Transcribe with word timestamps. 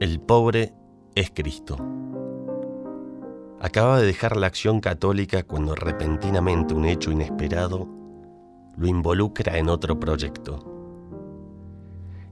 El 0.00 0.20
pobre 0.20 0.72
es 1.16 1.32
Cristo. 1.34 1.76
Acaba 3.58 3.98
de 3.98 4.06
dejar 4.06 4.36
la 4.36 4.46
acción 4.46 4.78
católica 4.78 5.42
cuando 5.42 5.74
repentinamente 5.74 6.72
un 6.72 6.84
hecho 6.84 7.10
inesperado 7.10 7.88
lo 8.76 8.86
involucra 8.86 9.58
en 9.58 9.68
otro 9.68 9.98
proyecto. 9.98 10.60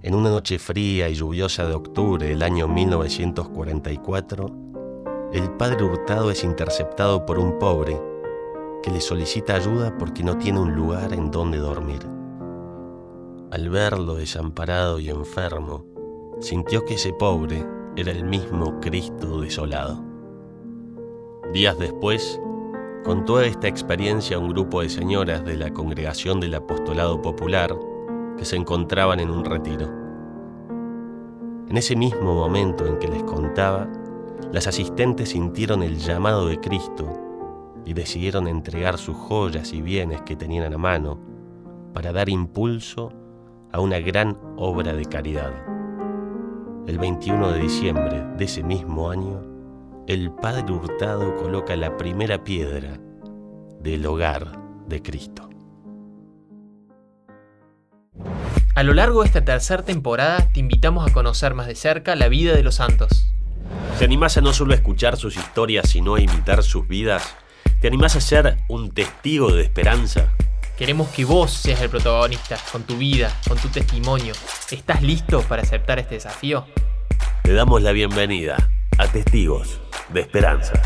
En 0.00 0.14
una 0.14 0.30
noche 0.30 0.60
fría 0.60 1.08
y 1.08 1.14
lluviosa 1.14 1.66
de 1.66 1.74
octubre 1.74 2.28
del 2.28 2.44
año 2.44 2.68
1944, 2.68 4.46
el 5.32 5.50
padre 5.56 5.82
Hurtado 5.82 6.30
es 6.30 6.44
interceptado 6.44 7.26
por 7.26 7.40
un 7.40 7.58
pobre 7.58 8.00
que 8.84 8.92
le 8.92 9.00
solicita 9.00 9.56
ayuda 9.56 9.98
porque 9.98 10.22
no 10.22 10.38
tiene 10.38 10.60
un 10.60 10.76
lugar 10.76 11.12
en 11.12 11.32
donde 11.32 11.58
dormir. 11.58 12.06
Al 13.50 13.68
verlo 13.70 14.14
desamparado 14.14 15.00
y 15.00 15.10
enfermo, 15.10 15.95
sintió 16.40 16.84
que 16.84 16.94
ese 16.94 17.12
pobre 17.12 17.66
era 17.96 18.12
el 18.12 18.24
mismo 18.24 18.78
Cristo 18.80 19.40
desolado. 19.40 20.04
Días 21.52 21.78
después, 21.78 22.40
contó 23.04 23.40
esta 23.40 23.68
experiencia 23.68 24.36
a 24.36 24.40
un 24.40 24.50
grupo 24.50 24.82
de 24.82 24.88
señoras 24.88 25.44
de 25.44 25.56
la 25.56 25.72
Congregación 25.72 26.40
del 26.40 26.54
Apostolado 26.54 27.22
Popular 27.22 27.74
que 28.36 28.44
se 28.44 28.56
encontraban 28.56 29.20
en 29.20 29.30
un 29.30 29.44
retiro. 29.44 29.88
En 31.68 31.76
ese 31.76 31.96
mismo 31.96 32.34
momento 32.34 32.86
en 32.86 32.98
que 32.98 33.08
les 33.08 33.22
contaba, 33.22 33.88
las 34.52 34.66
asistentes 34.66 35.30
sintieron 35.30 35.82
el 35.82 35.98
llamado 35.98 36.46
de 36.48 36.60
Cristo 36.60 37.12
y 37.84 37.94
decidieron 37.94 38.46
entregar 38.48 38.98
sus 38.98 39.16
joyas 39.16 39.72
y 39.72 39.80
bienes 39.80 40.20
que 40.22 40.36
tenían 40.36 40.72
a 40.72 40.78
mano 40.78 41.18
para 41.94 42.12
dar 42.12 42.28
impulso 42.28 43.12
a 43.72 43.80
una 43.80 44.00
gran 44.00 44.36
obra 44.56 44.92
de 44.92 45.04
caridad. 45.06 45.75
El 46.86 46.98
21 46.98 47.50
de 47.50 47.58
diciembre 47.58 48.22
de 48.36 48.44
ese 48.44 48.62
mismo 48.62 49.10
año, 49.10 49.42
el 50.06 50.30
Padre 50.30 50.72
Hurtado 50.72 51.34
coloca 51.34 51.74
la 51.74 51.96
primera 51.96 52.44
piedra 52.44 53.00
del 53.80 54.06
hogar 54.06 54.52
de 54.86 55.02
Cristo. 55.02 55.50
A 58.76 58.84
lo 58.84 58.94
largo 58.94 59.22
de 59.22 59.26
esta 59.26 59.44
tercera 59.44 59.82
temporada 59.82 60.48
te 60.52 60.60
invitamos 60.60 61.10
a 61.10 61.12
conocer 61.12 61.54
más 61.54 61.66
de 61.66 61.74
cerca 61.74 62.14
la 62.14 62.28
vida 62.28 62.54
de 62.54 62.62
los 62.62 62.76
santos. 62.76 63.32
¿Te 63.98 64.04
animás 64.04 64.36
a 64.36 64.40
no 64.40 64.52
solo 64.52 64.72
escuchar 64.72 65.16
sus 65.16 65.36
historias, 65.36 65.88
sino 65.88 66.14
a 66.14 66.20
imitar 66.20 66.62
sus 66.62 66.86
vidas? 66.86 67.34
¿Te 67.80 67.88
animás 67.88 68.14
a 68.14 68.20
ser 68.20 68.58
un 68.68 68.92
testigo 68.92 69.50
de 69.50 69.62
esperanza? 69.62 70.32
Queremos 70.78 71.08
que 71.08 71.24
vos 71.24 71.50
seas 71.50 71.80
el 71.80 71.88
protagonista, 71.88 72.58
con 72.70 72.82
tu 72.82 72.98
vida, 72.98 73.34
con 73.48 73.56
tu 73.56 73.68
testimonio. 73.68 74.34
¿Estás 74.70 75.02
listo 75.02 75.40
para 75.40 75.62
aceptar 75.62 75.98
este 75.98 76.16
desafío? 76.16 76.66
Te 77.46 77.54
damos 77.54 77.80
la 77.80 77.92
bienvenida 77.92 78.56
a 78.98 79.06
Testigos 79.06 79.80
de 80.12 80.22
Esperanza. 80.22 80.82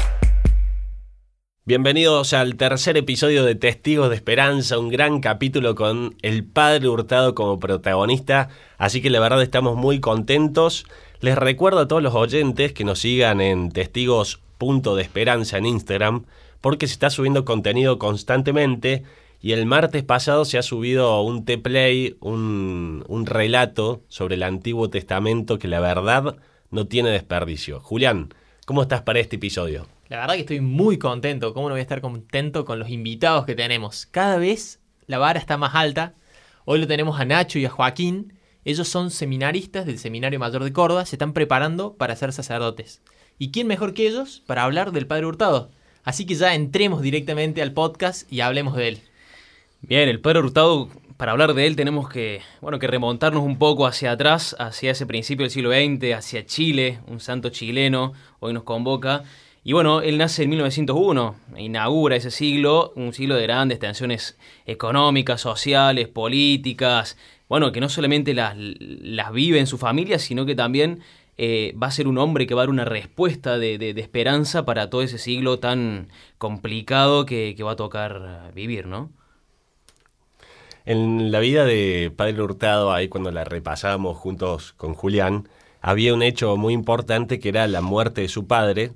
Bienvenidos 1.65 2.35
al 2.35 2.57
tercer 2.57 2.99
episodio 2.99 3.47
de 3.47 3.55
Testigos 3.55 4.11
de 4.11 4.17
Esperanza, 4.17 4.79
un 4.79 4.91
gran 4.91 5.21
capítulo 5.21 5.75
con 5.75 6.17
el 6.21 6.45
Padre 6.45 6.87
Hurtado 6.87 7.35
como 7.35 7.59
protagonista, 7.59 8.51
así 8.77 9.01
que 9.01 9.09
la 9.09 9.21
verdad 9.21 9.41
estamos 9.41 9.79
muy 9.79 10.01
contentos. 10.01 10.85
Les 11.21 11.35
recuerdo 11.39 11.79
a 11.79 11.89
todos 11.89 12.03
los 12.03 12.15
oyentes 12.15 12.75
que 12.75 12.85
nos 12.85 12.99
sigan 12.99 13.41
en 13.41 13.71
testigos.desperanza 13.71 15.57
en 15.57 15.65
Instagram, 15.65 16.27
porque 16.61 16.89
se 16.89 16.93
está 16.93 17.09
subiendo 17.09 17.47
contenido 17.47 17.99
constantemente 17.99 19.05
y 19.41 19.53
el 19.53 19.65
martes 19.65 20.03
pasado 20.03 20.45
se 20.45 20.59
ha 20.59 20.63
subido 20.63 21.23
un 21.23 21.47
T-Play, 21.47 22.19
un, 22.21 23.03
un 23.09 23.25
relato 23.25 24.03
sobre 24.09 24.35
el 24.35 24.43
Antiguo 24.43 24.91
Testamento 24.91 25.59
que 25.59 25.67
la 25.67 25.81
verdad 25.81 26.37
no 26.71 26.87
tiene 26.87 27.11
desperdicio. 27.11 27.81
Julián, 27.81 28.33
¿cómo 28.65 28.83
estás 28.83 29.03
para 29.03 29.21
este 29.21 29.37
episodio? 29.37 29.87
La 30.09 30.19
verdad 30.21 30.35
que 30.35 30.41
estoy 30.41 30.61
muy 30.61 30.99
contento. 30.99 31.55
¿Cómo 31.55 31.69
no 31.69 31.75
voy 31.75 31.81
a 31.81 31.83
estar 31.83 32.01
contento 32.01 32.65
con 32.65 32.79
los 32.79 32.91
invitados 32.91 33.47
que 33.47 33.55
tenemos? 33.55 34.07
Cada 34.07 34.39
vez 34.39 34.81
la 35.07 35.19
vara 35.19 35.39
está 35.39 35.57
más 35.57 35.75
alta. 35.75 36.15
Hoy 36.65 36.81
lo 36.81 36.87
tenemos 36.87 37.21
a 37.21 37.25
Nacho 37.25 37.59
y 37.59 37.67
a 37.67 37.71
Joaquín. 37.71 38.35
Ellos 38.65 38.89
son 38.89 39.11
seminaristas 39.11 39.87
del 39.87 39.99
Seminario 39.99 40.39
Mayor 40.39 40.65
de 40.65 40.73
Córdoba. 40.73 41.07
Se 41.07 41.17
están 41.17 41.33
preparando 41.33 41.95
para 41.95 42.17
ser 42.17 42.33
sacerdotes. 42.33 43.03
¿Y 43.39 43.51
quién 43.51 43.67
mejor 43.67 43.95
que 43.95 44.07
ellos 44.07 44.43
para 44.47 44.65
hablar 44.65 44.93
del 44.93 45.07
Padre 45.07 45.27
Hurtado? 45.27 45.71
Así 46.03 46.27
que 46.27 46.35
ya 46.35 46.55
entremos 46.55 47.03
directamente 47.03 47.63
al 47.63 47.73
podcast 47.73 48.31
y 48.33 48.41
hablemos 48.41 48.77
de 48.77 48.89
él. 48.89 48.99
Bien, 49.81 50.09
el 50.09 50.21
Padre 50.21 50.41
Hurtado, 50.41 50.89
para 51.21 51.33
hablar 51.33 51.53
de 51.53 51.67
él 51.67 51.77
tenemos 51.77 52.09
que, 52.09 52.41
bueno, 52.63 52.79
que 52.79 52.87
remontarnos 52.87 53.43
un 53.43 53.59
poco 53.59 53.87
hacia 53.87 54.13
atrás, 54.13 54.57
hacia 54.59 54.93
ese 54.93 55.05
principio 55.05 55.45
del 55.45 55.51
siglo 55.51 55.71
XX, 55.71 56.15
hacia 56.15 56.47
Chile, 56.47 57.01
un 57.09 57.21
santo 57.21 57.51
chileno, 57.51 58.15
hoy 58.39 58.55
nos 58.55 58.63
convoca. 58.63 59.25
Y 59.63 59.75
bueno, 59.75 60.01
él 60.01 60.17
nace 60.17 60.45
en 60.45 60.49
1901, 60.49 61.35
inaugura 61.59 62.17
ese 62.17 62.31
siglo, 62.31 62.95
un 62.97 63.13
siglo 63.13 63.35
de 63.35 63.43
grandes 63.43 63.79
tensiones 63.79 64.39
económicas, 64.65 65.43
sociales, 65.43 66.09
políticas, 66.09 67.19
bueno, 67.51 67.71
que 67.71 67.83
no 67.83 67.91
solamente 67.91 68.33
las, 68.33 68.55
las 68.57 69.31
vive 69.31 69.61
en 69.61 69.67
su 69.67 69.77
familia, 69.77 70.19
sino 70.19 70.47
que 70.47 70.55
también 70.55 71.01
eh, 71.37 71.75
va 71.77 71.89
a 71.89 71.91
ser 71.91 72.09
un 72.09 72.17
hombre 72.17 72.47
que 72.47 72.55
va 72.55 72.63
a 72.63 72.65
dar 72.65 72.71
una 72.71 72.87
respuesta 72.87 73.59
de, 73.59 73.77
de, 73.77 73.93
de 73.93 74.01
esperanza 74.01 74.65
para 74.65 74.89
todo 74.89 75.03
ese 75.03 75.19
siglo 75.19 75.59
tan 75.59 76.09
complicado 76.39 77.27
que, 77.27 77.53
que 77.55 77.63
va 77.63 77.73
a 77.73 77.77
tocar 77.77 78.53
vivir, 78.55 78.87
¿no? 78.87 79.11
En 80.85 81.31
la 81.31 81.41
vida 81.41 81.65
de 81.65 82.13
Padre 82.15 82.43
Hurtado, 82.43 82.93
ahí 82.93 83.09
cuando 83.09 83.31
la 83.31 83.45
repasábamos 83.45 84.17
juntos 84.17 84.73
con 84.77 84.95
Julián, 84.95 85.49
había 85.81 86.15
un 86.15 86.23
hecho 86.23 86.57
muy 86.57 86.75
importante 86.75 87.39
que 87.39 87.51
era 87.51 87.67
la 87.67 87.81
muerte 87.81 88.23
de 88.23 88.29
su 88.29 88.47
padre, 88.47 88.93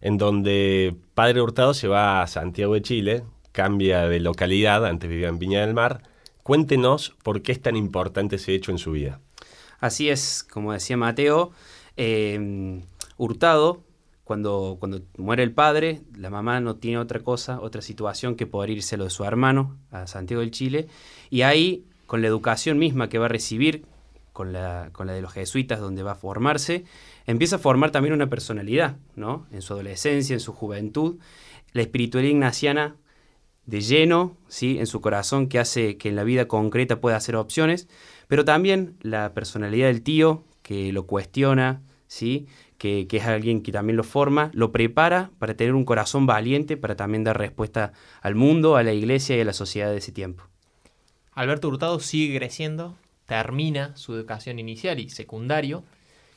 en 0.00 0.18
donde 0.18 0.94
Padre 1.14 1.40
Hurtado 1.42 1.74
se 1.74 1.88
va 1.88 2.22
a 2.22 2.26
Santiago 2.26 2.74
de 2.74 2.82
Chile, 2.82 3.24
cambia 3.52 4.08
de 4.08 4.20
localidad, 4.20 4.86
antes 4.86 5.08
vivía 5.08 5.28
en 5.28 5.38
Viña 5.38 5.60
del 5.60 5.74
Mar. 5.74 6.02
Cuéntenos 6.42 7.16
por 7.22 7.42
qué 7.42 7.52
es 7.52 7.60
tan 7.60 7.76
importante 7.76 8.36
ese 8.36 8.54
hecho 8.54 8.70
en 8.70 8.78
su 8.78 8.92
vida. 8.92 9.20
Así 9.80 10.08
es, 10.08 10.44
como 10.44 10.72
decía 10.72 10.96
Mateo, 10.96 11.52
eh, 11.96 12.82
Hurtado, 13.16 13.82
cuando, 14.26 14.76
cuando 14.80 15.02
muere 15.18 15.44
el 15.44 15.52
padre, 15.52 16.00
la 16.16 16.30
mamá 16.30 16.58
no 16.58 16.74
tiene 16.74 16.98
otra 16.98 17.20
cosa, 17.20 17.60
otra 17.60 17.80
situación 17.80 18.34
que 18.34 18.44
poder 18.44 18.70
irse 18.70 18.96
lo 18.96 19.04
de 19.04 19.10
su 19.10 19.22
hermano, 19.22 19.78
a 19.92 20.08
Santiago 20.08 20.40
del 20.40 20.50
Chile, 20.50 20.88
y 21.30 21.42
ahí, 21.42 21.84
con 22.06 22.22
la 22.22 22.26
educación 22.26 22.76
misma 22.76 23.08
que 23.08 23.20
va 23.20 23.26
a 23.26 23.28
recibir, 23.28 23.84
con 24.32 24.52
la, 24.52 24.90
con 24.90 25.06
la 25.06 25.12
de 25.12 25.22
los 25.22 25.32
jesuitas, 25.32 25.78
donde 25.78 26.02
va 26.02 26.12
a 26.12 26.16
formarse, 26.16 26.84
empieza 27.24 27.54
a 27.54 27.58
formar 27.60 27.92
también 27.92 28.14
una 28.14 28.28
personalidad, 28.28 28.96
¿no? 29.14 29.46
En 29.52 29.62
su 29.62 29.74
adolescencia, 29.74 30.34
en 30.34 30.40
su 30.40 30.52
juventud, 30.52 31.20
la 31.72 31.82
espiritualidad 31.82 32.32
ignaciana 32.32 32.96
de 33.66 33.80
lleno, 33.80 34.36
¿sí? 34.48 34.80
En 34.80 34.88
su 34.88 35.00
corazón, 35.00 35.46
que 35.46 35.60
hace 35.60 35.98
que 35.98 36.08
en 36.08 36.16
la 36.16 36.24
vida 36.24 36.48
concreta 36.48 37.00
pueda 37.00 37.16
hacer 37.16 37.36
opciones, 37.36 37.86
pero 38.26 38.44
también 38.44 38.96
la 39.02 39.34
personalidad 39.34 39.86
del 39.86 40.02
tío, 40.02 40.42
que 40.62 40.92
lo 40.92 41.06
cuestiona, 41.06 41.80
¿sí? 42.08 42.48
Que, 42.78 43.06
que, 43.08 43.16
es 43.16 43.24
alguien 43.24 43.62
que 43.62 43.72
también 43.72 43.96
lo 43.96 44.04
forma, 44.04 44.50
lo 44.52 44.70
prepara 44.70 45.30
para 45.38 45.54
tener 45.54 45.74
un 45.74 45.84
corazón 45.84 46.26
valiente, 46.26 46.76
para 46.76 46.94
también 46.94 47.24
dar 47.24 47.38
respuesta 47.38 47.92
al 48.20 48.34
mundo, 48.34 48.76
a 48.76 48.82
la 48.82 48.92
iglesia 48.92 49.36
y 49.36 49.40
a 49.40 49.44
la 49.44 49.54
sociedad 49.54 49.90
de 49.90 49.96
ese 49.96 50.12
tiempo. 50.12 50.44
Alberto 51.32 51.68
Hurtado 51.68 52.00
sigue 52.00 52.36
creciendo, 52.36 52.96
termina 53.26 53.96
su 53.96 54.14
educación 54.14 54.58
inicial 54.58 55.00
y 55.00 55.10
secundario 55.10 55.84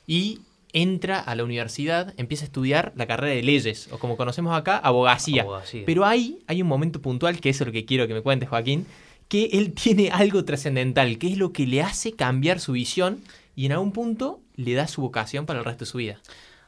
y 0.08 0.40
entra 0.74 1.20
a 1.20 1.36
la 1.36 1.44
universidad, 1.44 2.14
empieza 2.18 2.46
a 2.46 2.48
estudiar 2.48 2.94
la 2.96 3.08
carrera 3.08 3.34
de 3.34 3.44
leyes, 3.44 3.90
o 3.92 3.98
como 3.98 4.18
conocemos 4.18 4.56
acá, 4.56 4.78
abogacía. 4.78 5.44
abogacía. 5.44 5.84
Pero 5.86 6.06
ahí 6.06 6.40
hay 6.48 6.62
un 6.62 6.68
momento 6.68 7.02
puntual, 7.02 7.40
que 7.40 7.50
es 7.50 7.60
lo 7.62 7.72
que 7.72 7.86
quiero 7.86 8.08
que 8.08 8.14
me 8.14 8.22
cuentes, 8.22 8.50
Joaquín, 8.50 8.86
que 9.30 9.46
él 9.54 9.74
tiene 9.82 10.10
algo 10.10 10.44
trascendental, 10.44 11.18
que 11.18 11.28
es 11.28 11.38
lo 11.38 11.54
que 11.54 11.66
le 11.66 11.82
hace 11.82 12.12
cambiar 12.14 12.60
su 12.60 12.74
visión 12.74 13.22
y 13.56 13.66
en 13.66 13.72
algún 13.72 13.94
punto 13.94 14.42
le 14.56 14.74
da 14.74 14.88
su 14.88 15.02
vocación 15.02 15.46
para 15.46 15.60
el 15.60 15.66
resto 15.66 15.86
de 15.86 15.92
su 15.92 15.98
vida. 16.00 16.20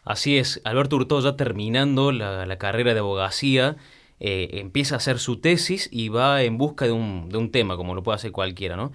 Así 0.03 0.37
es, 0.37 0.61
Alberto 0.63 0.95
Hurtado 0.95 1.21
ya 1.21 1.35
terminando 1.35 2.11
la, 2.11 2.57
carrera 2.57 2.93
de 2.93 2.99
abogacía, 3.01 3.75
eh, 4.19 4.49
empieza 4.53 4.95
a 4.95 4.97
hacer 4.97 5.19
su 5.19 5.37
tesis 5.37 5.89
y 5.91 6.09
va 6.09 6.41
en 6.43 6.57
busca 6.57 6.85
de 6.85 6.91
un, 6.91 7.29
de 7.29 7.37
un 7.37 7.51
tema, 7.51 7.77
como 7.77 7.93
lo 7.93 8.01
puede 8.01 8.15
hacer 8.15 8.31
cualquiera, 8.31 8.75
¿no? 8.75 8.91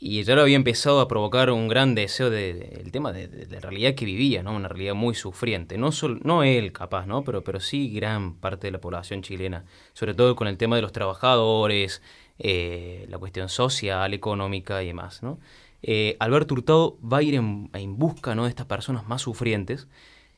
Y 0.00 0.22
ya 0.22 0.34
lo 0.36 0.42
había 0.42 0.56
empezado 0.56 1.00
a 1.00 1.08
provocar 1.08 1.50
un 1.50 1.66
gran 1.68 1.94
deseo 1.94 2.30
del 2.30 2.60
de, 2.60 2.82
de, 2.84 2.90
tema 2.90 3.12
de, 3.12 3.46
la 3.50 3.60
realidad 3.60 3.94
que 3.94 4.04
vivía, 4.04 4.42
¿no? 4.42 4.54
Una 4.54 4.68
realidad 4.68 4.94
muy 4.94 5.14
sufriente. 5.14 5.76
No, 5.76 5.90
solo, 5.90 6.20
no 6.22 6.44
él, 6.44 6.72
capaz, 6.72 7.06
¿no? 7.06 7.24
Pero, 7.24 7.42
pero 7.42 7.58
sí 7.58 7.90
gran 7.90 8.34
parte 8.34 8.68
de 8.68 8.72
la 8.72 8.80
población 8.80 9.22
chilena. 9.22 9.64
Sobre 9.94 10.14
todo 10.14 10.36
con 10.36 10.46
el 10.46 10.56
tema 10.56 10.76
de 10.76 10.82
los 10.82 10.92
trabajadores, 10.92 12.00
eh, 12.38 13.06
la 13.08 13.18
cuestión 13.18 13.48
social, 13.48 14.14
económica 14.14 14.82
y 14.82 14.86
demás, 14.86 15.22
¿no? 15.22 15.40
Eh, 15.82 16.16
Alberto 16.20 16.54
Hurtado 16.54 16.98
va 17.00 17.18
a 17.18 17.22
ir 17.22 17.34
en, 17.34 17.70
en, 17.72 17.98
busca 17.98 18.34
¿no? 18.34 18.44
de 18.44 18.50
estas 18.50 18.66
personas 18.66 19.06
más 19.06 19.22
sufrientes 19.22 19.88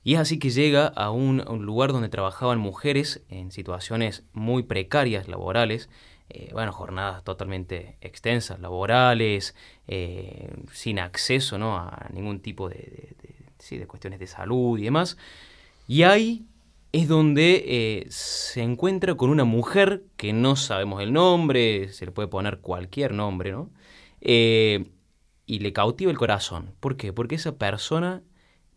y 0.03 0.15
es 0.15 0.21
así 0.21 0.39
que 0.39 0.51
llega 0.51 0.87
a 0.87 1.11
un, 1.11 1.41
a 1.41 1.51
un 1.51 1.65
lugar 1.67 1.93
donde 1.93 2.09
trabajaban 2.09 2.59
mujeres 2.59 3.23
en 3.29 3.51
situaciones 3.51 4.25
muy 4.33 4.63
precarias 4.63 5.29
laborales, 5.29 5.91
eh, 6.33 6.51
bueno, 6.53 6.73
jornadas 6.73 7.25
totalmente 7.25 7.97
extensas, 8.01 8.61
laborales, 8.61 9.57
eh, 9.89 10.55
sin 10.73 11.01
acceso 11.01 11.59
¿no? 11.59 11.77
a 11.77 12.09
ningún 12.13 12.41
tipo 12.41 12.69
de, 12.69 13.17
sí, 13.59 13.79
de 13.79 13.87
cuestiones 13.89 14.21
de 14.21 14.29
salud 14.29 14.79
y 14.79 14.85
demás. 14.85 15.19
Y 15.89 16.05
ahí 16.05 16.47
es 16.93 17.09
donde 17.09 17.65
eh, 17.67 18.07
se 18.11 18.63
encuentra 18.63 19.17
con 19.17 19.31
una 19.31 19.45
mujer 19.45 20.05
que 20.17 20.33
no 20.33 20.55
sabemos 20.55 21.03
el 21.03 21.13
nombre, 21.13 21.93
se 21.93 22.07
le 22.07 22.13
puede 22.13 22.29
poner 22.29 22.61
cualquier 22.61 23.13
nombre, 23.13 23.51
¿no? 23.51 23.71
Y 24.21 25.59
le 25.59 25.73
cautiva 25.73 26.13
el 26.13 26.19
corazón. 26.19 26.75
¿Por 26.79 26.97
qué? 26.97 27.13
Porque 27.13 27.35
esa 27.35 27.57
persona 27.57 28.23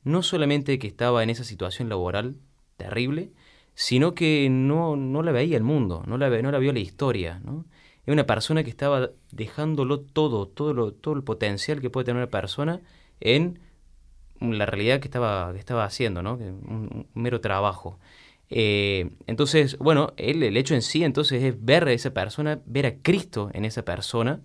no 0.04 0.24
solamente 0.24 0.80
que 0.80 0.88
estaba 0.88 1.22
en 1.22 1.30
esa 1.30 1.44
situación 1.44 1.88
laboral 1.88 2.38
terrible, 2.78 3.32
sino 3.76 4.14
que 4.14 4.48
no, 4.50 4.96
no 4.96 5.24
la 5.24 5.32
veía 5.32 5.58
el 5.58 5.64
mundo, 5.64 6.04
no 6.08 6.18
la, 6.18 6.30
no 6.42 6.52
la 6.52 6.60
vio 6.60 6.74
la 6.74 6.80
historia, 6.80 7.40
¿no? 7.44 7.66
Es 8.06 8.12
una 8.12 8.26
persona 8.26 8.64
que 8.64 8.70
estaba 8.70 9.12
dejándolo 9.32 10.02
todo, 10.02 10.48
todo, 10.48 10.92
todo 10.92 11.16
el 11.16 11.24
potencial 11.24 11.80
que 11.80 11.90
puede 11.90 12.06
tener 12.06 12.22
una 12.22 12.30
persona 12.30 12.82
en 13.22 13.60
la 14.42 14.66
realidad 14.66 15.00
que 15.00 15.08
estaba, 15.08 15.54
que 15.54 15.60
estaba 15.60 15.86
haciendo, 15.86 16.22
¿no? 16.22 16.34
Un, 16.34 17.08
mero 17.14 17.40
trabajo. 17.40 18.00
Eh, 18.50 19.10
entonces, 19.26 19.78
bueno, 19.78 20.14
el, 20.18 20.44
el 20.44 20.58
hecho 20.58 20.76
en 20.76 20.82
sí 20.82 21.04
entonces 21.04 21.42
es 21.44 21.64
ver 21.64 21.88
a 21.88 21.94
esa 21.94 22.14
persona, 22.14 22.62
ver 22.66 22.86
a 22.86 22.98
Cristo 22.98 23.50
en 23.54 23.64
esa 23.66 23.84
persona, 23.86 24.42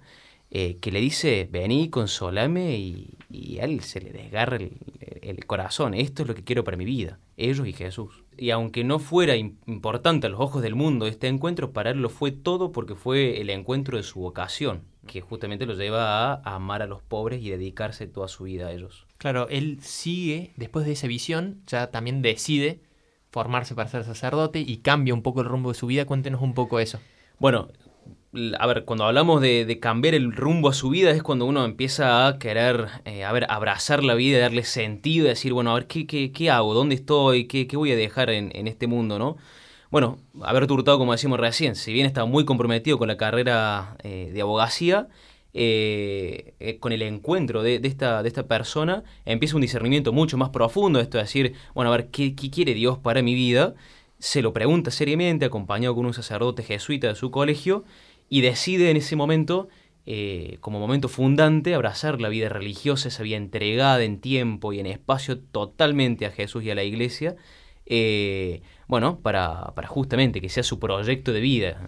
eh, 0.51 0.79
que 0.81 0.91
le 0.91 1.01
dice, 1.01 1.49
vení, 1.51 1.91
consolame, 1.91 2.77
y, 2.79 3.19
y, 3.29 3.59
a 3.59 3.65
él 3.65 3.83
se 3.83 4.01
le 4.01 4.13
desgarra 4.13 4.57
el, 4.57 4.79
el, 5.21 5.45
corazón. 5.45 5.93
Esto 5.93 6.23
es 6.23 6.29
lo 6.29 6.35
que 6.35 6.45
quiero 6.45 6.65
para 6.65 6.79
mi 6.79 6.87
vida, 6.87 7.19
ellos 7.37 7.67
y 7.67 7.75
Jesús. 7.75 8.25
Y 8.39 8.51
aunque 8.51 8.83
no 8.83 8.99
fuera 8.99 9.37
importante 9.37 10.27
a 10.27 10.31
los 10.31 10.41
ojos 10.41 10.63
del 10.63 10.75
mundo 10.75 11.07
este 11.07 11.29
encuentro, 11.29 11.73
para 11.73 11.91
él 11.91 11.99
lo 11.99 12.09
fue 12.09 12.33
todo 12.33 12.73
porque 12.73 12.95
fue 12.95 13.41
el 13.41 13.51
encuentro 13.51 13.99
de 13.99 14.03
su 14.03 14.21
vocación, 14.21 14.85
que 15.07 15.21
justamente 15.21 15.67
lo 15.67 15.75
lleva 15.75 16.33
a 16.33 16.55
amar 16.55 16.81
a 16.81 16.87
los 16.87 17.03
pobres 17.03 17.43
y 17.43 17.51
dedicarse 17.51 18.07
toda 18.07 18.29
su 18.29 18.45
vida 18.45 18.69
a 18.69 18.73
ellos. 18.73 19.07
Claro, 19.19 19.49
él 19.51 19.79
sigue, 19.83 20.53
después 20.57 20.87
de 20.87 20.93
esa 20.93 21.09
visión, 21.09 21.61
ya 21.67 21.91
también 21.91 22.23
decide 22.23 22.81
formarse 23.31 23.75
para 23.75 23.91
ser 23.91 24.05
sacerdote 24.05 24.61
y 24.61 24.79
cambia 24.79 25.13
un 25.13 25.23
poco 25.23 25.43
el 25.43 25.49
rumbo 25.49 25.71
de 25.71 25.79
su 25.79 25.87
vida. 25.87 26.07
Cuéntenos 26.07 26.41
un 26.41 26.55
poco 26.55 26.81
eso. 26.81 27.01
Bueno, 27.39 27.69
a 28.59 28.67
ver, 28.67 28.85
cuando 28.85 29.05
hablamos 29.05 29.41
de, 29.41 29.79
cambiar 29.81 30.15
el 30.15 30.33
rumbo 30.33 30.69
a 30.69 30.75
su 30.75 30.91
vida 30.91 31.11
es 31.11 31.23
cuando 31.23 31.47
uno 31.47 31.65
empieza 31.65 32.27
a 32.27 32.39
querer, 32.39 32.89
eh, 33.05 33.25
a 33.25 33.33
ver, 33.33 33.47
abrazar 33.49 34.05
la 34.05 34.15
vida, 34.15 34.39
darle 34.39 34.65
sentido 34.65 35.27
decir, 35.27 35.53
bueno, 35.53 35.71
a 35.71 35.75
ver, 35.75 35.87
¿qué, 35.87 36.07
qué, 36.07 36.31
qué 36.31 36.51
hago? 36.51 36.75
¿Dónde 36.75 36.95
estoy? 36.95 37.47
¿Qué, 37.47 37.67
qué 37.67 37.77
voy 37.77 37.93
a 37.93 37.97
dejar 37.97 38.31
en, 38.31 38.51
en, 38.55 38.69
este 38.69 38.87
mundo, 38.87 39.19
no? 39.19 39.37
Bueno, 39.91 40.19
haber 40.43 40.71
Hurtado, 40.71 40.99
como 40.99 41.13
decimos 41.13 41.41
recién, 41.41 41.75
si 41.75 41.93
bien 41.93 42.05
estaba 42.07 42.27
muy 42.27 42.45
comprometido 42.45 42.99
con 42.99 43.09
la 43.09 43.17
carrera 43.17 43.97
eh, 44.03 44.31
de 44.33 44.41
abogacía, 44.43 45.09
eh, 45.55 46.77
con 46.81 46.93
el 46.93 47.01
encuentro 47.03 47.63
de, 47.63 47.79
de, 47.79 47.89
esta, 47.89 48.23
de 48.23 48.29
esta 48.29 48.47
persona, 48.47 49.05
empieza 49.25 49.57
un 49.57 49.63
discernimiento 49.63 50.13
mucho 50.13 50.37
más 50.37 50.51
profundo, 50.51 51.01
esto 51.01 51.17
de 51.17 51.25
decir, 51.25 51.55
bueno, 51.75 51.91
a 51.93 51.97
ver, 51.97 52.09
¿qué, 52.11 52.35
qué 52.35 52.51
quiere 52.51 52.75
Dios 52.75 52.99
para 52.99 53.23
mi 53.23 53.35
vida? 53.35 53.75
Se 54.19 54.43
lo 54.43 54.53
pregunta 54.53 54.91
seriamente, 54.91 55.47
acompañado 55.47 55.95
con 55.95 56.05
un 56.05 56.13
sacerdote 56.13 56.63
jesuita 56.63 57.09
de 57.09 57.15
su 57.15 57.31
colegio, 57.31 57.85
y 58.29 58.41
decide 58.41 58.91
en 58.91 58.97
ese 58.97 59.17
momento, 59.17 59.69
eh, 60.07 60.59
como 60.61 60.79
momento 60.79 61.09
fundante, 61.09 61.75
abrazar 61.75 62.21
la 62.21 62.29
vida 62.29 62.49
religiosa, 62.49 63.09
esa 63.09 63.23
vida 63.23 63.37
entregada 63.37 64.03
en 64.03 64.21
tiempo 64.21 64.73
y 64.73 64.81
en 64.81 64.87
espacio 64.87 65.39
totalmente 65.39 66.27
a 66.27 66.31
Jesús 66.31 66.65
y 66.65 66.71
a 66.71 66.75
la 66.75 66.85
iglesia, 66.85 67.37
eh, 67.87 68.63
bueno, 68.87 69.19
para, 69.21 69.73
para, 69.75 69.89
justamente 69.89 70.41
que 70.41 70.49
sea 70.49 70.63
su 70.63 70.79
proyecto 70.79 71.33
de 71.33 71.41
vida. 71.41 71.87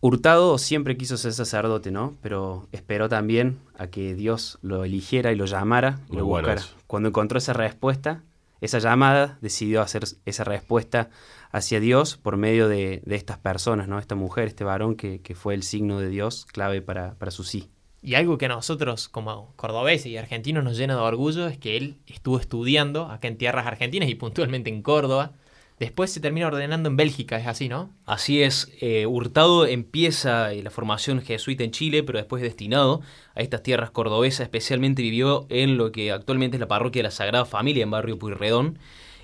Hurtado 0.00 0.58
siempre 0.58 0.96
quiso 0.96 1.16
ser 1.16 1.32
sacerdote, 1.32 1.90
¿no? 1.90 2.16
Pero 2.22 2.68
esperó 2.70 3.08
también 3.08 3.58
a 3.76 3.88
que 3.88 4.14
Dios 4.14 4.58
lo 4.62 4.84
eligiera 4.84 5.32
y 5.32 5.36
lo 5.36 5.46
llamara 5.46 6.00
y 6.10 6.16
lo 6.16 6.24
buscara. 6.24 6.62
Cuando 6.86 7.08
encontró 7.08 7.38
esa 7.38 7.52
respuesta, 7.52 8.22
esa 8.60 8.78
llamada, 8.78 9.38
decidió 9.40 9.82
hacer 9.82 10.04
esa 10.24 10.44
respuesta 10.44 11.10
hacia 11.50 11.80
Dios 11.80 12.16
por 12.16 12.36
medio 12.36 12.68
de, 12.68 13.02
estas 13.06 13.38
personas, 13.38 13.88
¿no? 13.88 13.98
Esta 13.98 14.14
mujer, 14.14 14.48
este 14.48 14.64
varón 14.64 14.96
que, 14.96 15.20
fue 15.34 15.54
el 15.54 15.62
signo 15.62 16.00
de 16.00 16.08
Dios 16.08 16.46
clave 16.46 16.82
para, 16.82 17.14
para 17.14 17.30
su 17.30 17.44
sí. 17.44 17.70
Y 18.00 18.14
algo 18.14 18.38
que 18.38 18.46
a 18.46 18.48
nosotros 18.48 19.08
como 19.08 19.52
cordobeses 19.56 20.06
y 20.06 20.16
argentinos 20.16 20.62
nos 20.62 20.76
llena 20.76 20.94
de 20.94 21.00
orgullo 21.00 21.48
es 21.48 21.58
que 21.58 21.76
él 21.76 21.98
estuvo 22.06 22.38
estudiando 22.38 23.06
acá 23.06 23.28
en 23.28 23.36
tierras 23.36 23.66
argentinas 23.66 24.08
y 24.08 24.14
puntualmente 24.14 24.70
en 24.70 24.82
Córdoba. 24.82 25.32
Después 25.80 26.10
se 26.10 26.20
termina 26.20 26.48
ordenando 26.48 26.88
en 26.88 26.96
Bélgica, 26.96 27.38
es 27.38 27.46
así, 27.46 27.68
¿no? 27.68 27.90
Así 28.04 28.42
es. 28.42 28.72
Eh, 28.80 29.06
Hurtado 29.06 29.64
empieza 29.66 30.52
la 30.52 30.70
formación 30.70 31.22
jesuita 31.22 31.62
en 31.62 31.70
Chile, 31.70 32.02
pero 32.02 32.18
después 32.18 32.42
destinado 32.42 33.00
a 33.36 33.42
estas 33.42 33.62
tierras 33.62 33.90
cordobesas. 33.90 34.40
Especialmente 34.40 35.02
vivió 35.02 35.46
en 35.50 35.76
lo 35.76 35.92
que 35.92 36.10
actualmente 36.10 36.56
es 36.56 36.60
la 36.60 36.68
parroquia 36.68 37.00
de 37.00 37.04
la 37.04 37.10
Sagrada 37.12 37.44
Familia 37.44 37.84
en 37.84 37.90
barrio 37.92 38.18
Puyredón 38.18 38.78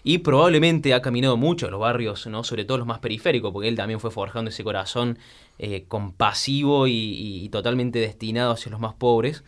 y 0.05 0.19
probablemente 0.19 0.93
ha 0.93 1.01
caminado 1.01 1.39
mucho 1.39 1.67
en 1.67 1.73
los 1.73 1.81
barrios, 1.81 2.27
¿no? 2.27 2.45
sobre 2.45 2.67
todo 2.67 2.79
los 2.79 2.87
más 2.87 2.99
periféricos, 2.99 3.53
porque 3.53 3.69
él 3.69 3.77
también 3.77 4.01
fue 4.01 4.11
forjando 4.11 4.51
ese 4.51 4.62
corazón 4.62 5.19
eh, 5.59 5.87
compasivo 5.89 6.87
y, 6.87 7.49
totalmente 7.51 7.99
destinado 7.99 8.53
hacia 8.53 8.71
los 8.71 8.81
más 8.81 8.93
pobres. 8.95 9.45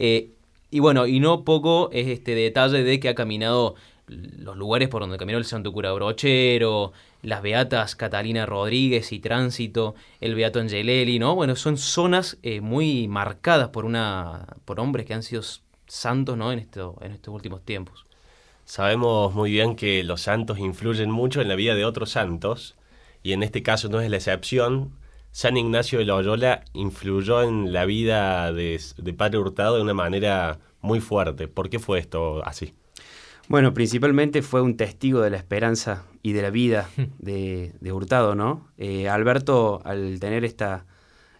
Eh, 0.00 0.30
y 0.72 0.80
bueno, 0.80 1.06
y 1.06 1.20
no 1.20 1.44
poco 1.44 1.90
es 1.92 2.08
este 2.08 2.34
detalle 2.34 2.82
de 2.82 3.00
que 3.00 3.08
ha 3.08 3.14
caminado 3.14 3.76
los 4.10 4.56
lugares 4.56 4.88
por 4.88 5.02
donde 5.02 5.18
caminó 5.18 5.38
el 5.38 5.44
Santo 5.44 5.72
Cura 5.72 5.92
Brochero, 5.92 6.92
las 7.22 7.42
Beatas 7.42 7.94
Catalina 7.94 8.44
Rodríguez 8.46 9.12
y 9.12 9.20
Tránsito, 9.20 9.94
el 10.20 10.34
Beato 10.34 10.58
Angelelli, 10.58 11.18
¿no? 11.18 11.34
Bueno, 11.34 11.54
son 11.56 11.78
zonas 11.78 12.38
eh, 12.42 12.60
muy 12.60 13.08
marcadas 13.08 13.68
por, 13.68 13.84
una, 13.84 14.46
por 14.64 14.80
hombres 14.80 15.06
que 15.06 15.14
han 15.14 15.22
sido 15.22 15.42
santos, 15.86 16.36
¿no? 16.36 16.52
En, 16.52 16.58
esto, 16.58 16.96
en 17.00 17.12
estos 17.12 17.32
últimos 17.32 17.62
tiempos. 17.64 18.06
Sabemos 18.64 19.34
muy 19.34 19.50
bien 19.50 19.76
que 19.76 20.02
los 20.04 20.22
santos 20.22 20.58
influyen 20.58 21.10
mucho 21.10 21.40
en 21.40 21.48
la 21.48 21.54
vida 21.54 21.74
de 21.74 21.84
otros 21.84 22.10
santos, 22.10 22.76
y 23.22 23.32
en 23.32 23.42
este 23.42 23.62
caso 23.62 23.88
no 23.88 24.00
es 24.00 24.10
la 24.10 24.16
excepción. 24.16 24.92
San 25.32 25.56
Ignacio 25.56 25.98
de 25.98 26.04
Loyola 26.04 26.64
influyó 26.72 27.42
en 27.42 27.72
la 27.72 27.84
vida 27.84 28.52
de, 28.52 28.80
Padre 29.16 29.38
Hurtado 29.38 29.76
de 29.76 29.82
una 29.82 29.94
manera 29.94 30.58
muy 30.80 31.00
fuerte. 31.00 31.46
¿Por 31.46 31.68
qué 31.70 31.78
fue 31.78 31.98
esto 31.98 32.44
así? 32.44 32.74
Bueno, 33.50 33.74
principalmente 33.74 34.42
fue 34.42 34.62
un 34.62 34.76
testigo 34.76 35.22
de 35.22 35.30
la 35.30 35.36
esperanza 35.36 36.04
y 36.22 36.34
de 36.34 36.42
la 36.42 36.50
vida 36.50 36.88
de, 37.18 37.72
Hurtado, 37.92 38.36
¿no? 38.36 38.68
Eh, 38.78 39.08
Alberto, 39.08 39.82
al 39.84 40.20
tener 40.20 40.44
esta, 40.44 40.86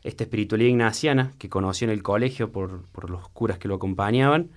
esta 0.02 0.24
espiritualidad 0.24 0.70
ignaciana 0.70 1.32
que 1.38 1.48
conoció 1.48 1.84
en 1.84 1.92
el 1.92 2.02
colegio 2.02 2.50
por, 2.50 2.82
por 2.90 3.10
los 3.10 3.28
curas 3.28 3.58
que 3.58 3.68
lo 3.68 3.76
acompañaban, 3.76 4.50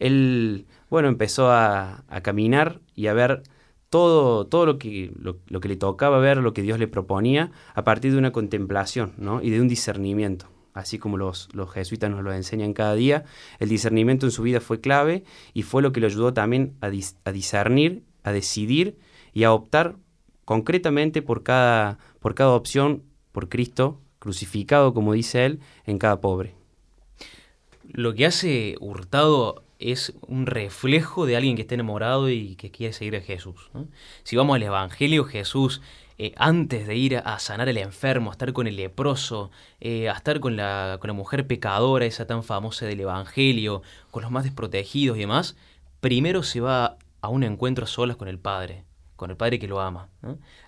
él, 0.00 0.66
bueno, 0.90 1.06
empezó 1.06 1.52
a, 1.52 2.02
caminar 2.24 2.80
y 2.96 3.06
a 3.06 3.12
ver 3.12 3.44
todo, 3.88 4.48
todo 4.48 4.66
lo, 4.66 4.76
que, 4.76 5.12
lo, 5.16 5.60
que 5.60 5.68
le 5.68 5.76
tocaba 5.76 6.18
ver, 6.18 6.38
lo 6.38 6.54
que 6.54 6.62
Dios 6.62 6.80
le 6.80 6.88
proponía, 6.88 7.52
a 7.74 7.84
partir 7.84 8.10
de 8.10 8.18
una 8.18 8.32
contemplación 8.32 9.12
¿no? 9.16 9.40
y 9.42 9.50
de 9.50 9.60
un 9.60 9.68
discernimiento. 9.68 10.55
Así 10.76 10.98
como 10.98 11.16
los, 11.16 11.48
los 11.54 11.72
jesuitas 11.72 12.10
nos 12.10 12.22
lo 12.22 12.34
enseñan 12.34 12.74
cada 12.74 12.94
día, 12.94 13.24
el 13.60 13.70
discernimiento 13.70 14.26
en 14.26 14.30
su 14.30 14.42
vida 14.42 14.60
fue 14.60 14.78
clave 14.78 15.24
y 15.54 15.62
fue 15.62 15.80
lo 15.80 15.90
que 15.90 16.00
le 16.00 16.06
ayudó 16.06 16.34
también 16.34 16.76
a, 16.82 16.88
a 17.24 17.32
discernir, 17.32 18.02
a 18.24 18.32
decidir 18.32 18.98
y 19.32 19.44
a 19.44 19.52
optar 19.52 19.96
concretamente 20.44 21.22
por 21.22 21.42
cada, 21.42 21.98
por 22.20 22.34
cada 22.34 22.50
opción 22.50 23.04
por 23.32 23.48
Cristo 23.48 24.02
crucificado, 24.18 24.92
como 24.92 25.14
dice 25.14 25.46
él, 25.46 25.60
en 25.86 25.96
cada 25.96 26.20
pobre. 26.20 26.54
Lo 27.90 28.12
que 28.12 28.26
hace 28.26 28.74
Hurtado 28.78 29.62
es 29.78 30.12
un 30.26 30.44
reflejo 30.44 31.24
de 31.24 31.36
alguien 31.36 31.56
que 31.56 31.62
está 31.62 31.74
enamorado 31.74 32.28
y 32.28 32.56
que 32.56 32.70
quiere 32.70 32.92
seguir 32.92 33.16
a 33.16 33.22
Jesús. 33.22 33.70
Si 34.24 34.36
vamos 34.36 34.56
al 34.56 34.62
Evangelio, 34.62 35.24
Jesús, 35.24 35.80
eh, 36.18 36.32
antes 36.36 36.86
de 36.86 36.96
ir 36.96 37.16
a 37.18 37.38
sanar 37.38 37.68
al 37.68 37.76
enfermo, 37.76 38.30
a 38.30 38.32
estar 38.32 38.52
con 38.52 38.66
el 38.66 38.76
leproso, 38.76 39.50
eh, 39.80 40.08
a 40.08 40.12
estar 40.12 40.40
con 40.40 40.56
la, 40.56 40.98
mujer 41.14 41.46
pecadora, 41.46 42.06
esa 42.06 42.26
tan 42.26 42.42
famosa 42.42 42.86
del 42.86 43.00
Evangelio, 43.00 43.82
con 44.10 44.22
los 44.22 44.30
más 44.30 44.44
desprotegidos 44.44 45.16
y 45.16 45.20
demás, 45.20 45.56
primero 46.00 46.42
se 46.42 46.60
va 46.60 46.96
a 47.20 47.28
un 47.28 47.42
encuentro 47.42 47.84
a 47.84 47.88
solas 47.88 48.16
con 48.16 48.28
el 48.28 48.38
Padre, 48.38 48.84
con 49.16 49.30
el 49.30 49.36
Padre 49.36 49.58
que 49.58 49.68
lo 49.68 49.80
ama. 49.80 50.08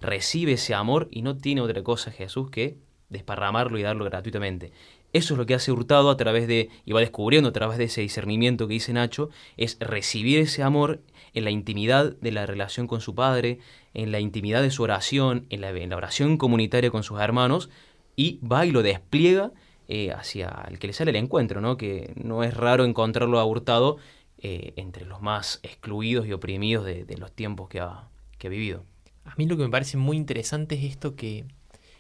Recibe 0.00 0.52
ese 0.52 0.74
amor 0.74 1.08
y 1.10 1.22
no 1.22 1.36
tiene 1.36 1.60
otra 1.60 1.82
cosa 1.82 2.10
Jesús 2.10 2.50
que 2.50 2.76
desparramarlo 3.08 3.78
y 3.78 3.82
darlo 3.82 4.04
gratuitamente. 4.04 4.72
Eso 5.14 5.34
es 5.34 5.38
lo 5.38 5.46
que 5.46 5.54
hace 5.54 5.72
Hurtado 5.72 6.10
a 6.10 6.16
través 6.18 6.46
de, 6.46 6.68
y 6.84 6.92
va 6.92 7.00
descubriendo 7.00 7.48
a 7.48 7.52
través 7.52 7.78
de 7.78 7.84
ese 7.84 8.02
discernimiento 8.02 8.68
que 8.68 8.74
dice 8.74 8.92
Nacho, 8.92 9.30
es 9.56 9.78
recibir 9.80 10.40
ese 10.40 10.62
amor 10.62 11.00
en 11.38 11.44
la 11.44 11.50
intimidad 11.50 12.16
de 12.16 12.32
la 12.32 12.46
relación 12.46 12.86
con 12.86 13.00
su 13.00 13.14
padre, 13.14 13.58
en 13.94 14.12
la 14.12 14.20
intimidad 14.20 14.62
de 14.62 14.70
su 14.70 14.82
oración, 14.82 15.46
en 15.50 15.60
la, 15.60 15.96
oración 15.96 16.36
comunitaria 16.36 16.90
con 16.90 17.02
sus 17.02 17.20
hermanos, 17.20 17.70
y 18.16 18.38
va 18.46 18.66
y 18.66 18.70
lo 18.70 18.82
despliega 18.82 19.52
eh, 19.88 20.12
hacia 20.12 20.66
el 20.68 20.78
que 20.78 20.88
le 20.88 20.92
sale 20.92 21.10
el 21.10 21.16
encuentro, 21.16 21.60
¿no? 21.60 21.76
que 21.76 22.12
no 22.16 22.44
es 22.44 22.54
raro 22.54 22.84
encontrarlo 22.84 23.38
a 23.38 23.44
Hurtado 23.44 23.96
eh, 24.38 24.72
entre 24.76 25.06
los 25.06 25.22
más 25.22 25.60
excluidos 25.62 26.26
y 26.26 26.32
oprimidos 26.32 26.84
de, 26.84 27.16
los 27.16 27.32
tiempos 27.32 27.68
que 27.68 27.80
ha, 27.80 28.08
que 28.38 28.48
ha 28.48 28.50
vivido. 28.50 28.84
A 29.24 29.34
mí 29.36 29.46
lo 29.46 29.56
que 29.56 29.62
me 29.62 29.70
parece 29.70 29.96
muy 29.96 30.16
interesante 30.16 30.74
es 30.74 30.84
esto 30.84 31.16
que 31.16 31.44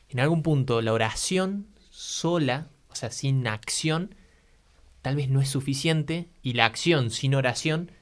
en 0.08 0.20
algún 0.20 0.42
punto 0.42 0.82
la 0.82 0.92
oración 0.92 1.66
sola 1.90 2.68
o 2.90 2.94
sea, 2.94 3.10
sin 3.10 3.46
acción, 3.46 4.14
tal 5.02 5.16
vez 5.16 5.28
no 5.28 5.40
es 5.40 5.48
suficiente 5.48 6.28
y 6.42 6.54
la 6.54 6.66
acción 6.66 7.10
sin 7.10 7.34
oración 7.34 7.92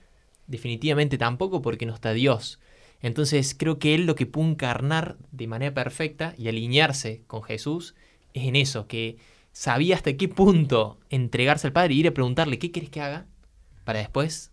definitivamente 0.46 1.18
tampoco 1.18 1.62
porque 1.62 1.86
no 1.86 1.94
está 1.94 2.12
Dios. 2.12 2.60
Entonces 3.02 3.54
creo 3.56 3.78
que 3.78 3.94
él 3.94 4.06
lo 4.06 4.14
que 4.14 4.26
pudo 4.26 4.48
encarnar 4.48 5.16
de 5.32 5.46
manera 5.46 5.74
perfecta 5.74 6.34
y 6.38 6.48
alinearse 6.48 7.22
con 7.26 7.42
Jesús 7.42 7.94
es 8.32 8.44
en 8.44 8.56
eso, 8.56 8.86
que 8.86 9.16
sabía 9.52 9.96
hasta 9.96 10.16
qué 10.16 10.28
punto 10.28 10.98
entregarse 11.10 11.66
al 11.66 11.72
Padre 11.72 11.94
y 11.94 12.00
ir 12.00 12.08
a 12.08 12.14
preguntarle 12.14 12.58
qué 12.58 12.70
quieres 12.70 12.90
que 12.90 13.00
haga 13.00 13.26
para 13.84 14.00
después 14.00 14.50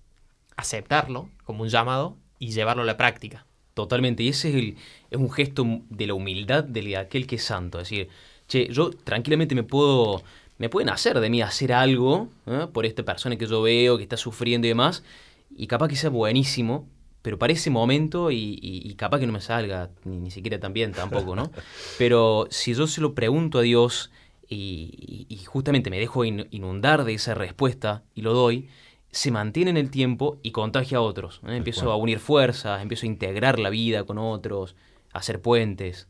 aceptarlo 0.56 1.30
como 1.44 1.64
un 1.64 1.70
llamado 1.70 2.18
y 2.40 2.52
llevarlo 2.52 2.84
a 2.84 2.86
la 2.86 2.98
práctica. 2.98 3.46
Totalmente, 3.74 4.22
y 4.24 4.30
ese 4.30 4.50
es, 4.50 4.56
el, 4.56 4.78
un 5.20 5.32
gesto 5.32 5.66
de 5.90 6.08
la 6.08 6.14
humildad 6.14 6.64
de 6.64 6.96
aquel 6.96 7.26
que 7.26 7.38
es 7.38 7.44
santo. 7.44 7.80
Es 7.80 7.90
decir, 7.90 8.10
che, 8.48 8.68
yo 8.72 8.92
tranquilamente 8.92 9.56
me 9.56 9.64
puedo, 9.64 10.22
me 10.60 10.70
pueden 10.70 10.90
hacer 10.90 11.20
de 11.20 11.30
mí 11.30 11.42
hacer 11.42 11.74
algo 11.74 12.30
¿eh? 12.46 12.68
por 12.72 12.86
esta 12.86 13.04
persona 13.04 13.36
que 13.36 13.48
yo 13.48 13.62
veo, 13.64 13.98
que 13.98 14.04
está 14.04 14.18
sufriendo 14.18 14.68
y 14.68 14.70
demás, 14.70 15.04
y 15.56 15.68
capaz 15.68 15.88
que 15.88 15.96
sea 15.96 16.10
buenísimo, 16.10 16.88
pero 17.22 17.40
para 17.40 17.54
ese 17.54 17.70
momento 17.70 18.32
y, 18.32 18.94
capaz 18.98 19.20
que 19.20 19.28
no 19.28 19.34
me 19.34 19.42
salga, 19.42 19.90
ni, 20.04 20.18
ni, 20.18 20.32
siquiera 20.32 20.60
tan 20.60 20.74
bien 20.74 20.92
tampoco, 20.92 21.36
¿no? 21.36 21.52
Pero 21.98 22.48
si 22.52 22.74
yo 22.74 22.86
se 22.86 23.00
lo 23.00 23.16
pregunto 23.16 23.60
a 23.60 23.62
Dios 23.62 24.12
y, 24.50 25.26
y 25.30 25.38
justamente 25.46 25.90
me 25.90 26.00
dejo 26.00 26.26
inundar 26.26 27.06
de 27.06 27.14
esa 27.14 27.34
respuesta 27.34 28.04
y 28.14 28.22
lo 28.22 28.34
doy, 28.34 28.68
se 29.14 29.30
mantiene 29.30 29.70
en 29.70 29.78
el 29.78 29.92
tiempo 29.92 30.40
y 30.42 30.52
contagia 30.52 30.98
a 30.98 31.02
otros. 31.02 31.40
¿eh? 31.48 31.56
Empiezo 31.56 31.92
a 31.92 31.96
unir 31.96 32.20
fuerzas, 32.20 32.82
empiezo 32.82 33.06
a 33.06 33.10
integrar 33.10 33.60
la 33.60 33.70
vida 33.70 34.04
con 34.06 34.18
otros, 34.18 34.76
a 35.14 35.20
hacer 35.20 35.40
puentes. 35.40 36.08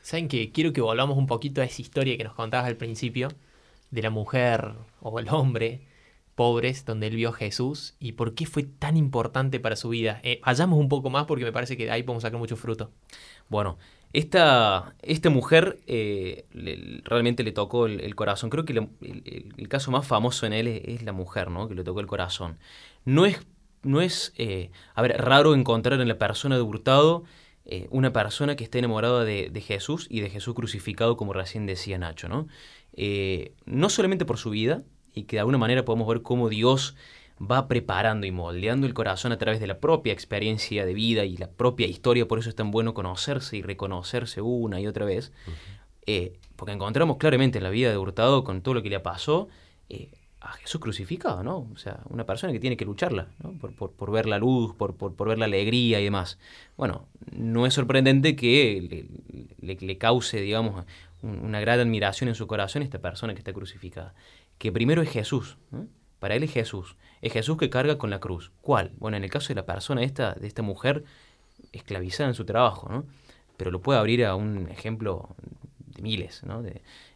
Saben 0.00 0.26
que 0.26 0.50
quiero 0.50 0.72
que 0.72 0.80
volvamos 0.80 1.18
un 1.18 1.26
poquito 1.26 1.60
a 1.60 1.64
esa 1.64 1.82
historia 1.82 2.16
que 2.16 2.24
nos 2.24 2.34
contabas 2.34 2.66
al 2.66 2.76
principio 2.76 3.28
de 3.90 4.02
la 4.02 4.08
mujer 4.08 4.72
o 5.00 5.18
el 5.20 5.28
hombre 5.28 5.82
pobres 6.34 6.84
donde 6.84 7.08
él 7.08 7.16
vio 7.16 7.30
a 7.30 7.32
Jesús 7.32 7.96
y 7.98 8.12
por 8.12 8.34
qué 8.34 8.46
fue 8.46 8.62
tan 8.62 8.96
importante 8.96 9.60
para 9.60 9.76
su 9.76 9.90
vida. 9.90 10.20
Eh, 10.22 10.40
vayamos 10.44 10.78
un 10.78 10.88
poco 10.88 11.10
más 11.10 11.26
porque 11.26 11.44
me 11.44 11.52
parece 11.52 11.76
que 11.76 11.84
de 11.84 11.90
ahí 11.90 12.02
podemos 12.02 12.22
sacar 12.22 12.38
mucho 12.38 12.56
fruto. 12.56 12.90
Bueno, 13.48 13.78
esta, 14.12 14.94
esta 15.02 15.30
mujer 15.30 15.78
eh, 15.86 16.46
realmente 17.04 17.44
le 17.44 17.52
tocó 17.52 17.86
el, 17.86 18.14
corazón. 18.16 18.50
Creo 18.50 18.64
que 18.64 18.72
el, 18.72 19.68
caso 19.68 19.92
más 19.92 20.06
famoso 20.06 20.46
en 20.46 20.52
él 20.52 20.66
es, 20.66 21.02
la 21.02 21.12
mujer, 21.12 21.50
¿no? 21.50 21.68
Que 21.68 21.76
le 21.76 21.84
tocó 21.84 22.00
el 22.00 22.08
corazón. 22.08 22.58
No 23.04 23.24
es, 23.24 23.40
no 23.82 24.00
es 24.00 24.32
eh, 24.36 24.70
a 24.94 25.02
ver, 25.02 25.16
raro 25.20 25.54
encontrar 25.54 26.00
en 26.00 26.08
la 26.08 26.18
persona 26.18 26.56
de 26.56 26.62
Hurtado 26.62 27.22
eh, 27.66 27.86
una 27.90 28.12
persona 28.12 28.56
que 28.56 28.64
esté 28.64 28.80
enamorada 28.80 29.24
de, 29.24 29.60
Jesús 29.64 30.08
y 30.10 30.20
de 30.20 30.30
Jesús 30.30 30.54
crucificado, 30.54 31.16
como 31.16 31.32
recién 31.32 31.66
decía 31.66 31.96
Nacho, 31.98 32.28
¿no? 32.28 32.48
no 33.66 33.88
solamente 33.88 34.24
por 34.24 34.36
su 34.36 34.50
vida, 34.50 34.82
y 35.14 35.24
que 35.24 35.36
de 35.36 35.40
alguna 35.40 35.58
manera 35.58 35.84
podemos 35.84 36.08
ver 36.08 36.22
cómo 36.22 36.48
Dios 36.48 36.96
va 37.40 37.68
preparando 37.68 38.26
y 38.26 38.30
moldeando 38.30 38.86
el 38.86 38.94
corazón 38.94 39.32
a 39.32 39.38
través 39.38 39.60
de 39.60 39.66
la 39.66 39.78
propia 39.78 40.12
experiencia 40.12 40.84
de 40.84 40.92
vida 40.92 41.24
y 41.24 41.36
la 41.36 41.50
propia 41.50 41.86
historia, 41.86 42.28
por 42.28 42.38
eso 42.38 42.50
es 42.50 42.54
tan 42.54 42.70
bueno 42.70 42.92
conocerse 42.92 43.56
y 43.56 43.62
reconocerse 43.62 44.42
una 44.42 44.80
y 44.80 44.86
otra 44.86 45.06
vez, 45.06 45.32
eh, 46.06 46.34
porque 46.56 46.72
encontramos 46.72 47.16
claramente 47.16 47.58
en 47.58 47.64
la 47.64 47.70
vida 47.70 47.90
de 47.90 47.96
Hurtado, 47.96 48.44
con 48.44 48.60
todo 48.60 48.74
lo 48.74 48.82
que 48.82 48.90
le 48.90 49.00
pasó, 49.00 49.48
eh, 49.88 50.10
a 50.40 50.52
Jesús 50.52 50.80
crucificado, 50.80 51.42
¿no? 51.42 51.68
O 51.72 51.76
sea, 51.76 52.00
una 52.08 52.24
persona 52.24 52.52
que 52.52 52.60
tiene 52.60 52.76
que 52.76 52.86
lucharla, 52.86 53.28
¿no? 53.42 53.52
Por, 53.52 54.10
ver 54.10 54.26
la 54.26 54.38
luz, 54.38 54.74
por, 54.74 55.14
ver 55.26 55.38
la 55.38 55.44
alegría 55.44 56.00
y 56.00 56.04
demás. 56.04 56.38
Bueno, 56.76 57.06
no 57.32 57.66
es 57.66 57.74
sorprendente 57.74 58.36
que 58.36 59.06
le, 59.60 59.98
cause, 59.98 60.40
digamos, 60.40 60.86
una 61.22 61.60
gran 61.60 61.80
admiración 61.80 62.28
en 62.28 62.34
su 62.34 62.46
corazón 62.46 62.82
esta 62.82 63.00
persona 63.00 63.34
que 63.34 63.40
está 63.40 63.52
crucificada. 63.52 64.14
Que 64.60 64.70
primero 64.72 65.00
es 65.00 65.08
Jesús, 65.08 65.56
para 66.18 66.34
él 66.34 66.42
es 66.42 66.52
Jesús. 66.52 66.96
Es 67.22 67.32
Jesús 67.32 67.56
que 67.56 67.70
carga 67.70 67.96
con 67.96 68.10
la 68.10 68.20
cruz. 68.20 68.52
¿Cuál? 68.60 68.92
Bueno, 68.98 69.16
en 69.16 69.24
el 69.24 69.30
caso 69.30 69.48
de 69.48 69.54
la 69.54 69.64
persona 69.64 70.02
esta, 70.02 70.34
de 70.34 70.46
esta 70.46 70.60
mujer 70.60 71.02
esclavizada 71.72 72.28
en 72.28 72.34
su 72.34 72.44
trabajo, 72.44 72.86
¿no? 72.90 73.06
Pero 73.56 73.70
lo 73.70 73.80
puede 73.80 73.98
abrir 73.98 74.26
a 74.26 74.34
un 74.34 74.68
ejemplo 74.68 75.34
de 75.86 76.02
miles, 76.02 76.42
¿no? 76.44 76.62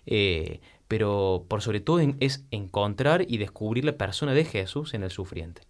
Eh, 0.07 0.63
pero 0.89 1.45
por 1.47 1.61
sobre 1.61 1.81
todo 1.81 2.01
es 2.19 2.47
encontrar 2.51 3.27
y 3.29 3.37
descubrir 3.37 3.85
la 3.85 3.99
persona 3.99 4.33
de 4.33 4.47
Jesús 4.47 4.95
en 4.95 5.03
el 5.03 5.11
sufriente. 5.11 5.61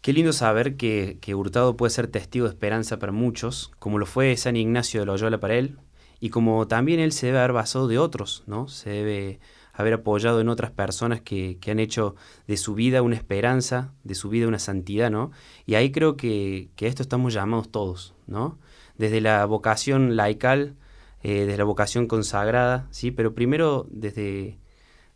Qué 0.00 0.14
lindo 0.14 0.32
saber 0.32 0.78
que, 0.78 1.18
que, 1.20 1.34
Hurtado 1.34 1.76
puede 1.76 1.90
ser 1.90 2.06
testigo 2.06 2.46
de 2.46 2.52
esperanza 2.52 2.98
para 2.98 3.12
muchos, 3.12 3.70
como 3.78 3.98
lo 3.98 4.06
fue 4.06 4.34
San 4.38 4.56
Ignacio 4.56 5.00
de 5.00 5.06
Loyola 5.06 5.40
para 5.40 5.56
él, 5.56 5.76
y 6.20 6.30
como 6.30 6.66
también 6.68 7.00
él 7.00 7.12
se 7.12 7.26
debe 7.26 7.40
haber 7.40 7.52
basado 7.52 7.86
de 7.86 7.98
otros, 7.98 8.44
¿no? 8.46 8.66
Se 8.66 8.88
debe 8.88 9.40
haber 9.72 9.94
apoyado 9.94 10.40
en 10.40 10.48
otras 10.48 10.70
personas 10.70 11.20
que, 11.22 11.58
han 11.66 11.78
hecho 11.78 12.14
de 12.46 12.56
su 12.56 12.74
vida 12.74 13.02
una 13.02 13.16
esperanza, 13.16 13.92
de 14.04 14.14
su 14.14 14.28
vida 14.28 14.46
una 14.46 14.58
santidad, 14.58 15.10
¿no? 15.10 15.30
Y 15.66 15.74
ahí 15.74 15.90
creo 15.90 16.16
que, 16.16 16.68
que 16.76 16.86
esto 16.86 17.02
estamos 17.02 17.32
llamados 17.32 17.70
todos, 17.70 18.14
¿no? 18.26 18.58
Desde 18.98 19.20
la 19.20 19.44
vocación 19.46 20.16
laical, 20.16 20.76
eh, 21.22 21.46
desde 21.46 21.56
la 21.56 21.64
vocación 21.64 22.06
consagrada, 22.06 22.86
¿sí? 22.90 23.10
Pero 23.10 23.34
primero 23.34 23.86
desde, 23.90 24.58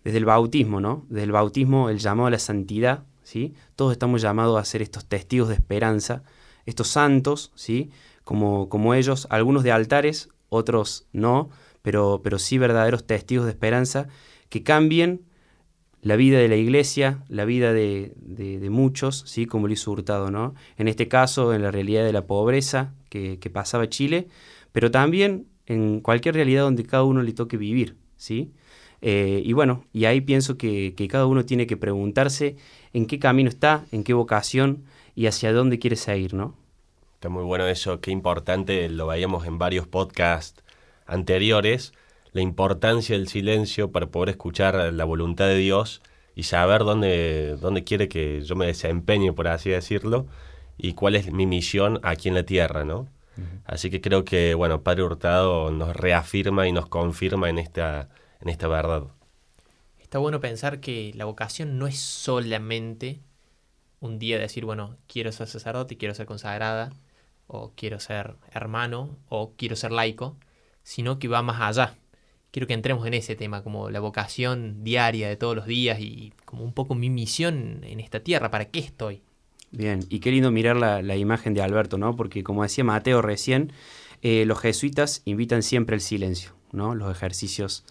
desde 0.04 0.18
el 0.18 0.24
bautismo, 0.24 0.80
¿no? 0.80 1.04
Desde 1.08 1.24
el 1.24 1.32
bautismo, 1.32 1.90
el 1.90 1.98
llamado 1.98 2.28
a 2.28 2.30
la 2.30 2.38
santidad, 2.38 3.04
¿sí? 3.22 3.54
Todos 3.74 3.92
estamos 3.92 4.22
llamados 4.22 4.58
a 4.58 4.64
ser 4.64 4.80
estos 4.80 5.04
testigos 5.04 5.48
de 5.48 5.54
esperanza, 5.54 6.22
estos 6.64 6.88
santos, 6.88 7.52
¿sí? 7.54 7.90
Como, 8.24 8.68
como 8.70 8.94
ellos, 8.94 9.26
algunos 9.30 9.64
de 9.64 9.72
altares, 9.72 10.30
otros 10.48 11.06
no, 11.12 11.50
pero, 11.82 12.20
pero 12.22 12.38
sí 12.38 12.56
verdaderos 12.56 13.06
testigos 13.06 13.44
de 13.44 13.52
esperanza 13.52 14.08
que 14.48 14.62
cambien 14.62 15.22
la 16.02 16.16
vida 16.16 16.38
de 16.38 16.48
la 16.48 16.56
iglesia, 16.56 17.24
la 17.28 17.44
vida 17.44 17.72
de, 17.72 18.12
muchos, 18.70 19.24
¿sí? 19.26 19.46
como 19.46 19.66
lo 19.66 19.72
hizo 19.72 19.90
Hurtado, 19.90 20.30
¿no? 20.30 20.54
En 20.76 20.86
este 20.88 21.08
caso, 21.08 21.52
en 21.52 21.62
la 21.62 21.70
realidad 21.72 22.04
de 22.04 22.12
la 22.12 22.26
pobreza 22.26 22.94
que, 23.08 23.50
pasaba 23.52 23.88
Chile, 23.88 24.28
pero 24.72 24.90
también 24.90 25.46
en 25.66 26.00
cualquier 26.00 26.36
realidad 26.36 26.62
donde 26.62 26.84
cada 26.84 27.02
uno 27.02 27.22
le 27.22 27.32
toque 27.32 27.56
vivir, 27.56 27.96
¿sí? 28.16 28.52
Eh, 29.02 29.42
y 29.44 29.52
bueno, 29.52 29.84
y 29.92 30.04
ahí 30.04 30.20
pienso 30.20 30.56
que, 30.56 30.94
que, 30.96 31.08
cada 31.08 31.26
uno 31.26 31.44
tiene 31.44 31.66
que 31.66 31.76
preguntarse 31.76 32.56
en 32.92 33.06
qué 33.06 33.18
camino 33.18 33.48
está, 33.48 33.84
en 33.90 34.04
qué 34.04 34.14
vocación 34.14 34.84
y 35.16 35.26
hacia 35.26 35.52
dónde 35.52 35.78
quiere 35.78 35.96
seguir, 35.96 36.34
¿no? 36.34 36.54
Está 37.14 37.30
muy 37.30 37.44
bueno 37.44 37.66
eso, 37.66 38.00
qué 38.00 38.10
importante, 38.10 38.88
lo 38.88 39.06
veíamos 39.06 39.46
en 39.46 39.58
varios 39.58 39.88
podcasts 39.88 40.62
anteriores, 41.06 41.92
la 42.36 42.42
importancia 42.42 43.16
del 43.16 43.28
silencio 43.28 43.90
para 43.92 44.08
poder 44.08 44.28
escuchar 44.28 44.92
la 44.92 45.04
voluntad 45.06 45.46
de 45.46 45.56
Dios 45.56 46.02
y 46.34 46.42
saber 46.42 46.84
dónde, 46.84 47.56
dónde 47.58 47.82
quiere 47.82 48.10
que 48.10 48.42
yo 48.42 48.56
me 48.56 48.66
desempeñe, 48.66 49.32
por 49.32 49.48
así 49.48 49.70
decirlo, 49.70 50.26
y 50.76 50.92
cuál 50.92 51.16
es 51.16 51.32
mi 51.32 51.46
misión 51.46 51.98
aquí 52.02 52.28
en 52.28 52.34
la 52.34 52.42
tierra, 52.42 52.84
¿no? 52.84 53.08
Así 53.64 53.88
que 53.88 54.02
creo 54.02 54.24
que, 54.24 54.54
bueno, 54.54 54.82
Padre 54.82 55.02
Hurtado 55.02 55.70
nos 55.70 55.96
reafirma 55.96 56.68
y 56.68 56.72
nos 56.72 56.88
confirma 56.88 57.48
en 57.48 57.58
esta, 57.58 58.10
en 58.40 58.50
esta 58.50 58.68
verdad. 58.68 59.04
Está 59.98 60.18
bueno 60.18 60.38
pensar 60.38 60.80
que 60.80 61.12
la 61.14 61.24
vocación 61.24 61.78
no 61.78 61.86
es 61.86 61.98
solamente 61.98 63.20
un 64.00 64.18
día 64.18 64.38
decir, 64.38 64.66
bueno, 64.66 64.96
quiero 65.06 65.32
ser 65.32 65.48
sacerdote, 65.48 65.96
quiero 65.96 66.14
ser 66.14 66.26
consagrada, 66.26 66.92
o 67.46 67.72
quiero 67.74 67.98
ser 67.98 68.36
hermano, 68.52 69.16
o 69.28 69.54
quiero 69.56 69.74
ser 69.74 69.92
laico, 69.92 70.36
sino 70.82 71.18
que 71.18 71.28
va 71.28 71.40
más 71.40 71.62
allá 71.62 71.96
quiero 72.56 72.66
que 72.66 72.72
entremos 72.72 73.06
en 73.06 73.12
ese 73.12 73.36
tema, 73.36 73.62
como 73.62 73.90
la 73.90 74.00
vocación 74.00 74.82
diaria 74.82 75.28
de 75.28 75.36
todos 75.36 75.54
los 75.54 75.66
días 75.66 76.00
y 76.00 76.32
como 76.46 76.64
un 76.64 76.72
poco 76.72 76.94
mi 76.94 77.10
misión 77.10 77.80
en 77.82 78.00
esta 78.00 78.20
tierra, 78.20 78.50
¿para 78.50 78.70
qué 78.70 78.78
estoy? 78.78 79.20
Bien, 79.72 80.00
y 80.08 80.20
qué 80.20 80.30
lindo 80.30 80.50
mirar 80.50 80.74
la, 80.74 81.16
imagen 81.16 81.52
de 81.52 81.60
Alberto, 81.60 81.98
¿no? 81.98 82.16
Porque 82.16 82.42
como 82.42 82.62
decía 82.62 82.82
Mateo 82.82 83.20
recién, 83.20 83.74
eh, 84.22 84.46
los 84.46 84.58
jesuitas 84.58 85.20
invitan 85.26 85.62
siempre 85.62 85.96
el 85.96 86.00
silencio, 86.00 86.52
¿no? 86.72 86.94
Los 86.94 87.14
ejercicios 87.14 87.84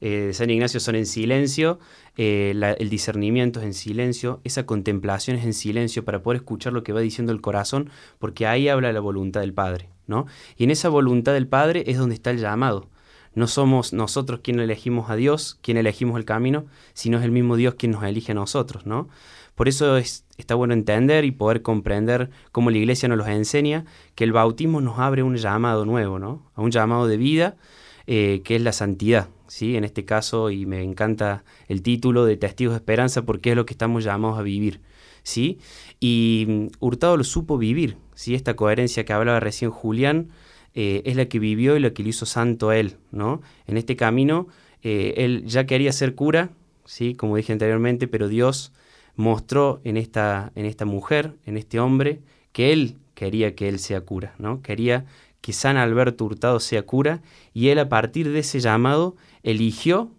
eh, 0.00 0.08
de 0.08 0.34
San 0.34 0.50
Ignacio 0.50 0.80
son 0.80 0.96
en 0.96 1.06
silencio, 1.06 1.78
eh, 2.16 2.56
el 2.76 2.90
discernimiento 2.90 3.60
es 3.60 3.66
en 3.66 3.74
silencio, 3.74 4.40
esa 4.42 4.66
contemplación 4.66 5.36
es 5.36 5.44
en 5.44 5.54
silencio 5.54 6.04
para 6.04 6.24
poder 6.24 6.38
escuchar 6.38 6.72
lo 6.72 6.82
que 6.82 6.92
va 6.92 6.98
diciendo 6.98 7.30
el 7.30 7.40
corazón, 7.40 7.88
porque 8.18 8.48
ahí 8.48 8.68
habla 8.68 8.92
la 8.92 8.98
voluntad 8.98 9.42
del 9.42 9.54
Padre, 9.54 9.90
¿no? 10.08 10.26
Y 10.56 10.64
en 10.64 10.72
esa 10.72 10.88
voluntad 10.88 11.34
del 11.34 11.46
Padre 11.46 11.84
es 11.86 11.98
donde 11.98 12.16
está 12.16 12.32
el 12.32 12.40
llamado. 12.40 12.88
No 13.34 13.46
somos 13.46 13.92
nosotros 13.92 14.40
quienes 14.42 14.64
elegimos 14.64 15.10
a 15.10 15.16
Dios, 15.16 15.58
quien 15.62 15.76
elegimos 15.76 16.18
el 16.18 16.24
camino, 16.24 16.66
sino 16.94 17.18
es 17.18 17.24
el 17.24 17.30
mismo 17.30 17.56
Dios 17.56 17.74
quien 17.74 17.92
nos 17.92 18.02
elige 18.04 18.32
a 18.32 18.34
nosotros, 18.34 18.86
¿no? 18.86 19.08
Por 19.54 19.68
eso 19.68 19.96
es, 19.96 20.24
está 20.36 20.54
bueno 20.54 20.72
entender 20.72 21.24
y 21.24 21.32
poder 21.32 21.62
comprender 21.62 22.30
cómo 22.52 22.70
la 22.70 22.78
iglesia 22.78 23.08
nos 23.08 23.18
los 23.18 23.26
enseña, 23.26 23.86
que 24.14 24.22
el 24.22 24.32
bautismo 24.32 24.80
nos 24.80 25.00
abre 25.00 25.24
un 25.24 25.36
llamado 25.36 25.84
nuevo, 25.84 26.20
¿no? 26.20 26.42
A 26.54 26.62
un 26.62 26.70
llamado 26.70 27.08
de 27.08 27.16
vida, 27.16 27.56
eh, 28.06 28.40
que 28.44 28.54
es 28.54 28.62
la 28.62 28.72
santidad, 28.72 29.28
¿sí? 29.48 29.76
En 29.76 29.82
este 29.82 30.04
caso, 30.04 30.50
y 30.50 30.64
me 30.64 30.82
encanta 30.82 31.42
el 31.66 31.82
título 31.82 32.24
de 32.24 32.36
Testigos 32.36 32.74
de 32.74 32.78
Esperanza, 32.78 33.22
porque 33.22 33.50
es 33.50 33.56
lo 33.56 33.66
que 33.66 33.74
estamos 33.74 34.04
llamados 34.04 34.38
a 34.38 34.42
vivir, 34.42 34.80
¿sí? 35.24 35.58
Y 35.98 36.46
mm, 36.48 36.66
Hurtado 36.78 37.16
lo 37.16 37.24
supo 37.24 37.58
vivir, 37.58 37.96
¿sí? 38.14 38.36
Esta 38.36 38.54
coherencia 38.54 39.04
que 39.04 39.12
hablaba 39.12 39.40
recién 39.40 39.72
Julián, 39.72 40.28
eh, 40.80 41.02
es 41.06 41.16
la 41.16 41.24
que 41.24 41.40
vivió 41.40 41.76
y 41.76 41.80
la 41.80 41.90
que 41.90 42.04
lo 42.04 42.08
hizo 42.08 42.24
santo 42.24 42.68
a 42.68 42.76
él, 42.76 42.98
¿no? 43.10 43.42
En 43.66 43.76
este 43.76 43.96
camino, 43.96 44.46
eh, 44.84 45.14
él 45.16 45.42
ya 45.44 45.66
quería 45.66 45.90
ser 45.90 46.14
cura, 46.14 46.50
¿sí? 46.84 47.16
Como 47.16 47.34
dije 47.34 47.52
anteriormente, 47.52 48.06
pero 48.06 48.28
Dios 48.28 48.72
mostró 49.16 49.80
en 49.82 49.96
esta, 49.96 50.52
en 50.54 50.66
esta 50.66 50.84
mujer, 50.84 51.34
en 51.46 51.56
este 51.56 51.80
hombre, 51.80 52.20
que 52.52 52.72
él 52.72 52.96
quería 53.14 53.56
que 53.56 53.68
él 53.68 53.80
sea 53.80 54.02
cura, 54.02 54.36
¿no? 54.38 54.62
Quería 54.62 55.04
que 55.40 55.52
San 55.52 55.78
Alberto 55.78 56.24
Hurtado 56.24 56.60
sea 56.60 56.82
cura 56.86 57.22
y 57.52 57.70
él 57.70 57.80
a 57.80 57.88
partir 57.88 58.30
de 58.30 58.38
ese 58.38 58.60
llamado 58.60 59.16
eligió 59.42 60.12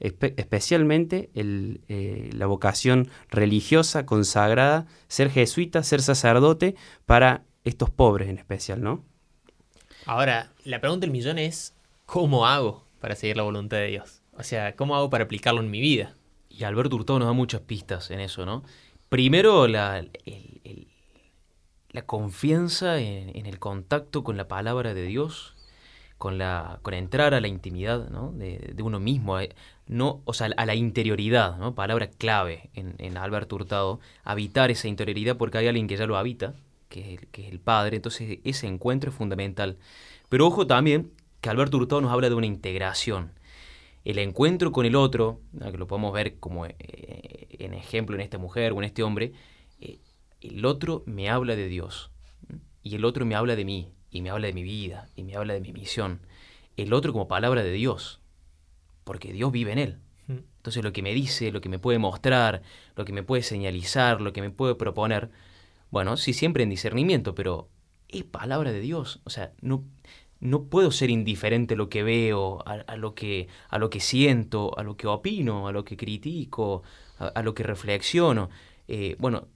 especialmente 0.00 1.30
eh, 1.34 2.30
la 2.34 2.44
vocación 2.44 3.08
religiosa, 3.30 4.04
consagrada, 4.04 4.84
ser 5.08 5.30
jesuita, 5.30 5.82
ser 5.82 6.02
sacerdote 6.02 6.74
para 7.06 7.46
estos 7.64 7.88
pobres 7.88 8.28
en 8.28 8.36
especial, 8.36 8.82
¿no? 8.82 9.07
Ahora, 10.08 10.50
la 10.64 10.80
pregunta 10.80 11.04
del 11.04 11.10
millón 11.10 11.38
es, 11.38 11.76
¿cómo 12.06 12.46
hago 12.46 12.82
para 12.98 13.14
seguir 13.14 13.36
la 13.36 13.42
voluntad 13.42 13.76
de 13.76 13.88
Dios? 13.88 14.22
O 14.32 14.42
sea, 14.42 14.74
¿cómo 14.74 14.96
hago 14.96 15.10
para 15.10 15.24
aplicarlo 15.24 15.60
en 15.60 15.70
mi 15.70 15.82
vida? 15.82 16.14
Y 16.48 16.64
Alberto 16.64 16.96
Hurtado 16.96 17.18
nos 17.18 17.28
da 17.28 17.34
muchas 17.34 17.60
pistas 17.60 18.10
en 18.10 18.20
eso, 18.20 18.46
¿no? 18.46 18.62
Primero, 19.10 19.68
la, 19.68 20.02
la 21.90 22.06
confianza 22.06 22.98
en, 23.00 23.44
el 23.44 23.58
contacto 23.58 24.24
con 24.24 24.38
la 24.38 24.48
palabra 24.48 24.94
de 24.94 25.02
Dios, 25.02 25.54
con, 26.16 26.38
la, 26.38 26.78
con 26.80 26.94
entrar 26.94 27.34
a 27.34 27.42
la 27.42 27.48
intimidad 27.48 28.08
¿no? 28.08 28.32
de, 28.32 28.74
uno 28.82 29.00
mismo, 29.00 29.38
eh, 29.38 29.54
no, 29.88 30.22
o 30.24 30.32
sea, 30.32 30.48
a 30.56 30.64
la 30.64 30.74
interioridad, 30.74 31.58
¿no? 31.58 31.74
palabra 31.74 32.08
clave 32.08 32.70
en, 32.72 32.94
en, 32.96 33.18
Alberto 33.18 33.56
Hurtado, 33.56 34.00
habitar 34.24 34.70
esa 34.70 34.88
interioridad 34.88 35.36
porque 35.36 35.58
hay 35.58 35.68
alguien 35.68 35.86
que 35.86 35.98
ya 35.98 36.06
lo 36.06 36.16
habita, 36.16 36.54
que 36.88 37.00
es, 37.00 37.20
el, 37.20 37.28
que 37.28 37.46
es 37.46 37.52
el 37.52 37.60
Padre, 37.60 37.96
entonces 37.96 38.38
ese 38.44 38.66
encuentro 38.66 39.10
es 39.10 39.16
fundamental. 39.16 39.78
Pero 40.28 40.46
ojo 40.46 40.66
también 40.66 41.12
que 41.40 41.50
Alberto 41.50 41.76
Hurtado 41.76 42.00
nos 42.00 42.12
habla 42.12 42.28
de 42.28 42.34
una 42.34 42.46
integración. 42.46 43.32
El 44.04 44.18
encuentro 44.18 44.72
con 44.72 44.86
el 44.86 44.96
otro, 44.96 45.40
que 45.60 45.76
lo 45.76 45.86
podemos 45.86 46.12
ver 46.12 46.38
como 46.38 46.66
eh, 46.66 46.74
en 46.78 47.74
ejemplo 47.74 48.14
en 48.16 48.22
esta 48.22 48.38
mujer 48.38 48.72
o 48.72 48.78
en 48.78 48.84
este 48.84 49.02
hombre, 49.02 49.32
eh, 49.80 49.98
el 50.40 50.64
otro 50.64 51.02
me 51.06 51.28
habla 51.28 51.56
de 51.56 51.68
Dios 51.68 52.10
y 52.82 52.94
el 52.94 53.04
otro 53.04 53.26
me 53.26 53.34
habla 53.34 53.56
de 53.56 53.64
mí 53.64 53.92
y 54.10 54.22
me 54.22 54.30
habla 54.30 54.46
de 54.46 54.52
mi 54.52 54.62
vida 54.62 55.08
y 55.14 55.24
me 55.24 55.36
habla 55.36 55.54
de 55.54 55.60
mi 55.60 55.72
misión. 55.72 56.20
El 56.76 56.92
otro 56.92 57.12
como 57.12 57.28
palabra 57.28 57.62
de 57.62 57.72
Dios, 57.72 58.20
porque 59.04 59.32
Dios 59.32 59.52
vive 59.52 59.72
en 59.72 59.78
él. 59.78 59.98
Entonces 60.28 60.84
lo 60.84 60.92
que 60.92 61.02
me 61.02 61.14
dice, 61.14 61.50
lo 61.50 61.60
que 61.60 61.68
me 61.68 61.78
puede 61.78 61.98
mostrar, 61.98 62.62
lo 62.94 63.04
que 63.04 63.12
me 63.12 63.22
puede 63.22 63.42
señalizar, 63.42 64.20
lo 64.20 64.32
que 64.32 64.42
me 64.42 64.50
puede 64.50 64.74
proponer, 64.74 65.30
bueno, 65.90 66.16
sí 66.16 66.32
siempre 66.32 66.62
en 66.62 66.70
discernimiento, 66.70 67.34
pero 67.34 67.68
es 68.08 68.24
palabra 68.24 68.72
de 68.72 68.80
Dios. 68.80 69.20
O 69.24 69.30
sea, 69.30 69.52
no, 69.60 69.84
no 70.40 70.64
puedo 70.64 70.90
ser 70.90 71.10
indiferente 71.10 71.74
a 71.74 71.76
lo 71.76 71.88
que 71.88 72.02
veo, 72.02 72.62
a, 72.66 72.96
lo, 72.96 73.14
que, 73.14 73.48
a 73.68 73.78
lo 73.78 73.90
que 73.90 74.00
siento, 74.00 74.76
a 74.78 74.82
lo 74.82 74.96
que 74.96 75.06
opino, 75.06 75.68
a 75.68 75.72
lo 75.72 75.84
que 75.84 75.96
critico, 75.96 76.82
a, 77.18 77.42
lo 77.42 77.54
que 77.54 77.62
reflexiono. 77.62 78.50
Eh, 78.86 79.16
bueno, 79.18 79.48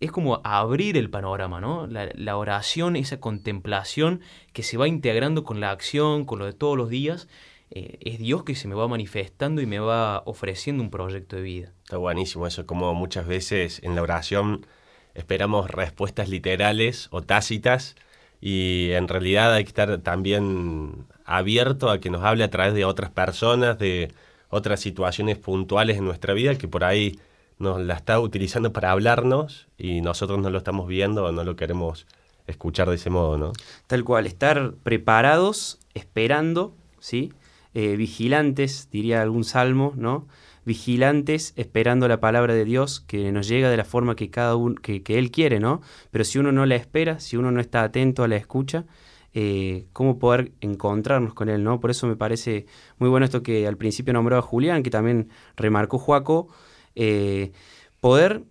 es 0.00 0.12
como 0.12 0.40
abrir 0.44 0.96
el 0.96 1.10
panorama, 1.10 1.60
¿no? 1.60 1.86
La, 1.86 2.36
oración, 2.36 2.96
esa 2.96 3.20
contemplación 3.20 4.20
que 4.52 4.62
se 4.62 4.78
va 4.78 4.88
integrando 4.88 5.44
con 5.44 5.60
la 5.60 5.70
acción, 5.70 6.24
con 6.24 6.38
lo 6.38 6.46
de 6.46 6.54
todos 6.54 6.76
los 6.76 6.88
días, 6.88 7.28
eh, 7.70 7.98
es 8.00 8.18
Dios 8.18 8.42
que 8.42 8.54
se 8.54 8.66
me 8.66 8.74
va 8.74 8.88
manifestando 8.88 9.60
y 9.60 9.66
me 9.66 9.78
va 9.78 10.22
ofreciendo 10.24 10.82
un 10.82 10.90
proyecto 10.90 11.36
de 11.36 11.42
vida. 11.42 11.72
Está 11.84 11.98
buenísimo 11.98 12.46
eso, 12.46 12.66
como 12.66 12.94
muchas 12.94 13.26
veces 13.26 13.80
en 13.84 13.94
la 13.94 14.02
oración 14.02 14.66
esperamos 15.14 15.70
respuestas 15.70 16.28
literales 16.28 17.08
o 17.10 17.22
tácitas 17.22 17.96
y 18.40 18.90
en 18.92 19.08
realidad 19.08 19.52
hay 19.54 19.64
que 19.64 19.68
estar 19.68 19.98
también 19.98 21.06
abierto 21.24 21.90
a 21.90 22.00
que 22.00 22.10
nos 22.10 22.24
hable 22.24 22.44
a 22.44 22.50
través 22.50 22.74
de 22.74 22.84
otras 22.84 23.10
personas, 23.10 23.78
de 23.78 24.12
otras 24.48 24.80
situaciones 24.80 25.38
puntuales 25.38 25.98
en 25.98 26.04
nuestra 26.04 26.34
vida 26.34 26.56
que 26.56 26.68
por 26.68 26.84
ahí 26.84 27.18
nos 27.58 27.80
la 27.80 27.94
está 27.94 28.18
utilizando 28.18 28.72
para 28.72 28.90
hablarnos 28.90 29.68
y 29.76 30.00
nosotros 30.00 30.38
no 30.40 30.50
lo 30.50 30.58
estamos 30.58 30.88
viendo 30.88 31.26
o 31.26 31.32
no 31.32 31.44
lo 31.44 31.56
queremos 31.56 32.06
escuchar 32.46 32.88
de 32.88 32.96
ese 32.96 33.10
modo, 33.10 33.38
¿no? 33.38 33.52
Tal 33.86 34.02
cual, 34.02 34.26
estar 34.26 34.72
preparados, 34.82 35.78
esperando, 35.94 36.74
¿sí? 36.98 37.32
Eh, 37.74 37.96
vigilantes, 37.96 38.88
diría 38.90 39.22
algún 39.22 39.44
salmo, 39.44 39.92
¿no? 39.96 40.26
Vigilantes, 40.64 41.52
esperando 41.56 42.08
la 42.08 42.20
palabra 42.20 42.54
de 42.54 42.64
Dios 42.64 43.00
que 43.00 43.32
nos 43.32 43.48
llega 43.48 43.70
de 43.70 43.76
la 43.76 43.84
forma 43.84 44.16
que 44.16 44.30
cada 44.30 44.56
uno, 44.56 44.76
que, 44.80 45.02
Él 45.06 45.30
quiere, 45.30 45.60
¿no? 45.60 45.80
Pero 46.10 46.24
si 46.24 46.38
uno 46.38 46.52
no 46.52 46.66
la 46.66 46.76
espera, 46.76 47.20
si 47.20 47.36
uno 47.36 47.50
no 47.50 47.60
está 47.60 47.82
atento 47.82 48.22
a 48.22 48.28
la 48.28 48.36
escucha, 48.36 48.84
eh, 49.32 49.86
cómo 49.92 50.18
poder 50.18 50.52
encontrarnos 50.60 51.34
con 51.34 51.48
Él, 51.48 51.64
¿no? 51.64 51.80
Por 51.80 51.90
eso 51.90 52.06
me 52.06 52.16
parece 52.16 52.66
muy 52.98 53.08
bueno 53.08 53.24
esto 53.24 53.42
que 53.42 53.66
al 53.66 53.76
principio 53.76 54.12
nombró 54.12 54.36
a 54.36 54.42
Julián, 54.42 54.82
que 54.82 54.90
también 54.90 55.30
remarcó 55.56 55.98
Juaco, 55.98 56.48
eh, 56.94 57.52
poder 58.00 58.44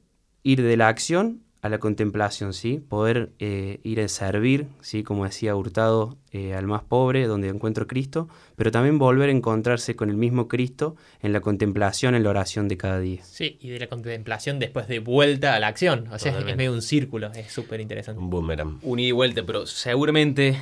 ir 0.44 0.64
de 0.64 0.78
la 0.78 0.88
acción 0.88 1.42
a 1.62 1.70
la 1.70 1.80
contemplación, 1.80 2.54
¿sí? 2.54 2.82
Poder 2.88 3.32
eh, 3.40 3.80
ir 3.84 4.00
a 4.00 4.08
servir, 4.08 4.68
¿sí? 4.82 5.04
Como 5.04 5.26
decía 5.26 5.56
Hurtado, 5.56 6.18
eh, 6.32 6.54
al 6.54 6.68
más 6.68 6.84
pobre, 6.84 7.28
donde 7.28 7.50
encuentro 7.50 7.86
Cristo, 7.88 8.30
pero 8.56 8.72
también 8.72 8.98
volver 8.98 9.30
a 9.30 9.32
encontrarse 9.32 9.96
con 9.96 10.10
el 10.10 10.16
mismo 10.16 10.48
Cristo 10.48 10.96
en 11.22 11.34
la 11.34 11.42
contemplación, 11.42 12.16
en 12.16 12.24
la 12.24 12.30
oración 12.30 12.68
de 12.68 12.78
cada 12.78 13.00
día. 13.00 13.24
Sí, 13.24 13.58
y 13.62 13.70
de 13.70 13.80
la 13.80 13.88
contemplación 13.88 14.60
después 14.60 14.88
de 14.88 15.00
vuelta 15.00 15.56
a 15.56 15.60
la 15.60 15.68
acción. 15.68 16.08
O 16.12 16.20
sea, 16.20 16.38
es 16.40 16.56
medio 16.56 16.72
un 16.72 16.82
círculo, 16.82 17.32
es 17.34 17.52
súper 17.52 17.82
interesante. 17.82 18.22
Un 18.22 18.30
boomerang. 18.30 18.80
Un 18.82 19.00
y 19.00 19.12
vuelta, 19.12 19.44
pero 19.46 19.66
seguramente 19.66 20.58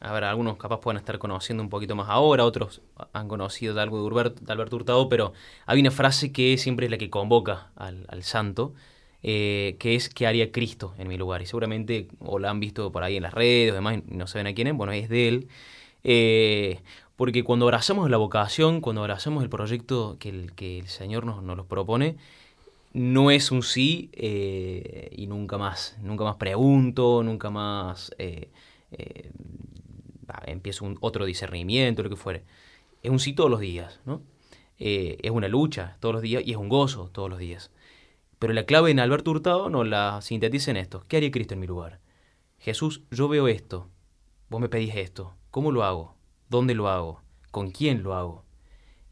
a 0.00 0.12
ver, 0.14 0.24
algunos 0.24 0.56
capaz 0.56 0.80
pueden 0.80 0.98
estar 0.98 1.18
conociendo 1.18 1.62
un 1.62 1.68
poquito 1.68 1.94
más 1.94 2.08
ahora, 2.08 2.44
otros 2.44 2.80
han 3.12 3.28
conocido 3.28 3.74
de 3.74 3.82
algo 3.82 4.02
de, 4.02 4.32
Alberto 4.48 4.76
Hurtado, 4.76 5.08
pero 5.10 5.34
hay 5.66 5.78
una 5.78 5.90
frase 5.90 6.32
que 6.32 6.56
siempre 6.56 6.86
es 6.86 6.90
la 6.90 6.96
que 6.96 7.10
convoca 7.10 7.70
al, 7.76 8.22
santo, 8.22 8.72
eh, 9.22 9.76
que 9.78 9.94
es 9.94 10.08
¿qué 10.08 10.26
haría 10.26 10.52
Cristo 10.52 10.94
en 10.98 11.08
mi 11.08 11.16
lugar? 11.16 11.42
Y 11.42 11.46
seguramente 11.46 12.08
o 12.20 12.38
la 12.38 12.50
han 12.50 12.60
visto 12.60 12.90
por 12.92 13.02
ahí 13.02 13.16
en 13.16 13.22
las 13.22 13.34
redes 13.34 13.72
o 13.72 13.74
demás, 13.74 14.00
no 14.06 14.26
saben 14.26 14.46
a 14.46 14.54
quién 14.54 14.68
es, 14.68 14.74
bueno, 14.74 14.92
es 14.92 15.08
de 15.08 15.28
él. 15.28 15.48
Eh, 16.04 16.80
porque 17.16 17.44
cuando 17.44 17.66
abrazamos 17.66 18.08
la 18.10 18.16
vocación, 18.16 18.80
cuando 18.80 19.02
abrazamos 19.02 19.42
el 19.42 19.50
proyecto 19.50 20.16
que 20.18 20.30
el, 20.30 20.52
que 20.54 20.78
el 20.78 20.88
Señor 20.88 21.26
nos, 21.26 21.42
nos 21.42 21.66
propone, 21.66 22.16
no 22.92 23.30
es 23.30 23.50
un 23.50 23.62
sí 23.62 24.10
eh, 24.14 25.10
y 25.12 25.26
nunca 25.26 25.58
más, 25.58 25.96
nunca 26.02 26.24
más 26.24 26.36
pregunto, 26.36 27.22
nunca 27.22 27.50
más 27.50 28.12
empiezo 30.46 30.84
un, 30.84 30.98
otro 31.00 31.24
discernimiento, 31.24 32.02
lo 32.02 32.10
que 32.10 32.16
fuere. 32.16 32.42
Es 33.02 33.10
un 33.10 33.18
sí 33.18 33.32
todos 33.32 33.50
los 33.50 33.60
días, 33.60 34.00
¿no? 34.04 34.22
Eh, 34.78 35.18
es 35.22 35.30
una 35.30 35.48
lucha 35.48 35.96
todos 36.00 36.14
los 36.14 36.22
días 36.22 36.42
y 36.44 36.52
es 36.52 36.56
un 36.56 36.68
gozo 36.68 37.10
todos 37.12 37.28
los 37.28 37.38
días. 37.38 37.70
Pero 38.40 38.52
la 38.52 38.64
clave 38.66 38.90
en 38.90 38.98
Alberto 38.98 39.30
Hurtado 39.30 39.70
nos 39.70 39.86
la 39.86 40.20
sintetiza 40.22 40.72
en 40.72 40.78
esto. 40.78 41.04
¿Qué 41.06 41.18
haría 41.18 41.30
Cristo 41.30 41.54
en 41.54 41.60
mi 41.60 41.68
lugar? 41.68 42.00
Jesús, 42.58 43.02
yo 43.12 43.28
veo 43.28 43.46
esto. 43.46 43.88
Vos 44.48 44.60
me 44.60 44.68
pedís 44.68 44.96
esto. 44.96 45.36
¿Cómo 45.52 45.70
lo 45.70 45.84
hago? 45.84 46.16
¿Dónde 46.48 46.74
lo 46.74 46.88
hago? 46.88 47.22
¿Con 47.52 47.70
quién 47.70 48.02
lo 48.02 48.14
hago? 48.14 48.44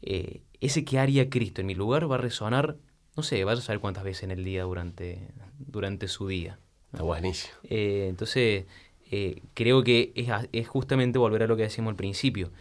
Eh, 0.01 0.41
ese 0.59 0.83
que 0.83 0.99
haría 0.99 1.29
Cristo 1.29 1.61
en 1.61 1.67
mi 1.67 1.75
lugar 1.75 2.11
va 2.11 2.15
a 2.15 2.17
resonar, 2.17 2.77
no 3.15 3.23
sé, 3.23 3.43
vas 3.43 3.59
a 3.59 3.61
saber 3.61 3.79
cuántas 3.79 4.03
veces 4.03 4.23
en 4.23 4.31
el 4.31 4.43
día 4.43 4.63
durante, 4.63 5.29
durante 5.57 6.07
su 6.07 6.27
día. 6.27 6.59
Está 6.91 7.03
buenísimo. 7.03 7.53
Eh, 7.63 8.07
entonces, 8.09 8.65
eh, 9.11 9.43
creo 9.53 9.83
que 9.83 10.11
es, 10.51 10.67
justamente 10.67 11.19
volver 11.19 11.43
a 11.43 11.47
lo 11.47 11.55
que 11.55 11.63
decíamos 11.63 11.91
al 11.91 11.97
principio, 11.97 12.51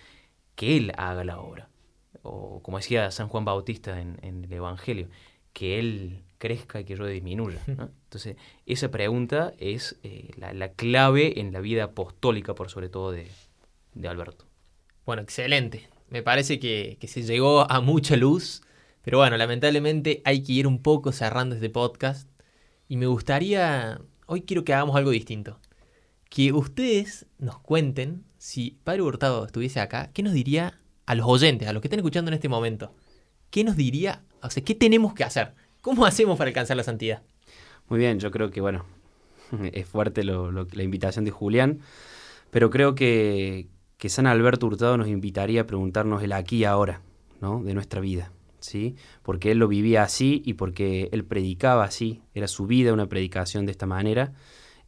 que 0.55 0.77
Él 0.77 0.93
haga 0.97 1.25
la 1.25 1.41
obra. 1.41 1.71
O 2.23 2.61
como 2.63 2.77
decía 2.77 3.11
San 3.11 3.29
Juan 3.29 3.45
Bautista 3.45 4.01
en, 4.01 4.19
el 4.23 4.53
Evangelio, 4.53 5.09
que 5.53 5.79
Él 5.79 6.25
crezca 6.39 6.81
y 6.81 6.85
que 6.85 6.97
yo 6.97 7.07
disminuya. 7.07 7.61
Entonces, 7.67 8.37
esa 8.67 8.91
pregunta 8.91 9.53
es 9.59 9.99
eh, 10.03 10.31
la, 10.37 10.73
clave 10.73 11.41
en 11.41 11.53
la 11.53 11.61
vida 11.61 11.85
apostólica, 11.85 12.55
por 12.55 12.71
sobre 12.71 12.89
todo, 12.89 13.13
de, 13.13 13.29
Alberto. 14.09 14.47
Bueno, 15.05 15.23
excelente. 15.23 15.89
Me 16.09 16.23
parece 16.23 16.59
que, 16.59 16.97
que 17.01 17.09
se 17.09 17.23
llegó 17.23 17.71
a 17.71 17.81
mucha 17.81 18.17
luz, 18.17 18.63
pero 19.03 19.19
bueno, 19.19 19.37
lamentablemente 19.37 20.23
hay 20.25 20.43
que 20.43 20.53
ir 20.53 20.67
un 20.67 20.83
poco 20.83 21.13
cerrando 21.13 21.55
este 21.55 21.71
podcast. 21.71 22.29
Y 22.89 22.97
me 22.97 23.07
gustaría, 23.07 24.01
hoy 24.27 24.43
quiero 24.43 24.65
que 24.65 24.73
hagamos 24.73 24.97
algo 24.97 25.11
distinto 25.11 25.61
que 26.29 26.53
ustedes 26.53 27.27
nos 27.39 27.59
cuenten 27.59 28.25
si 28.39 28.79
Padre 28.85 29.03
Hurtado 29.03 29.47
estuviese 29.47 29.81
acá, 29.81 30.11
¿qué 30.13 30.23
nos 30.23 30.33
diría 30.33 30.81
a 31.07 31.15
los 31.15 31.27
oyentes, 31.27 31.69
a 31.69 31.73
los 31.73 31.81
que 31.81 31.89
están 31.89 32.01
escuchando 32.01 32.31
en 32.31 32.35
este 32.35 32.49
momento? 32.49 32.95
¿Qué 33.51 33.65
nos 33.65 33.77
diría? 33.77 34.25
O 34.43 34.51
sea, 34.51 34.63
¿qué 34.63 34.75
tenemos 34.75 35.15
que 35.15 35.25
hacer? 35.25 35.55
¿Cómo 35.89 36.05
hacemos 36.05 36.37
para 36.37 36.49
alcanzar 36.49 36.77
la 36.77 36.83
santidad? 36.83 37.23
Muy 37.89 37.99
bien, 37.99 38.19
yo 38.21 38.31
creo 38.31 38.51
que, 38.51 38.61
bueno, 38.61 38.85
es 39.73 39.89
fuerte 39.89 40.23
la 40.23 40.83
invitación 40.83 41.25
de 41.25 41.31
Julián, 41.31 41.81
pero 42.51 42.69
creo 42.69 42.95
que, 42.95 43.69
que 43.97 44.11
San 44.11 44.27
Alberto 44.27 44.67
Hurtado 44.67 44.99
nos 44.99 45.09
invitaría 45.09 45.63
a 45.63 45.67
preguntarnos 45.67 46.23
el 46.23 46.33
aquí 46.33 46.59
y 46.59 46.65
ahora, 46.65 47.01
¿no? 47.41 47.63
De 47.63 47.73
nuestra 47.73 48.03
vida, 48.03 48.33
¿sí? 48.61 48.97
Porque 49.23 49.51
él 49.51 49.57
lo 49.57 49.67
vivía 49.67 50.03
así 50.03 50.43
y 50.45 50.53
porque 50.53 51.09
él 51.11 51.25
predicaba 51.25 51.85
así, 51.85 52.21
era 52.35 52.49
su 52.49 52.67
vida 52.67 52.93
una 52.93 53.07
predicación 53.07 53.65
de 53.65 53.73
esta 53.73 53.87
manera. 53.87 54.35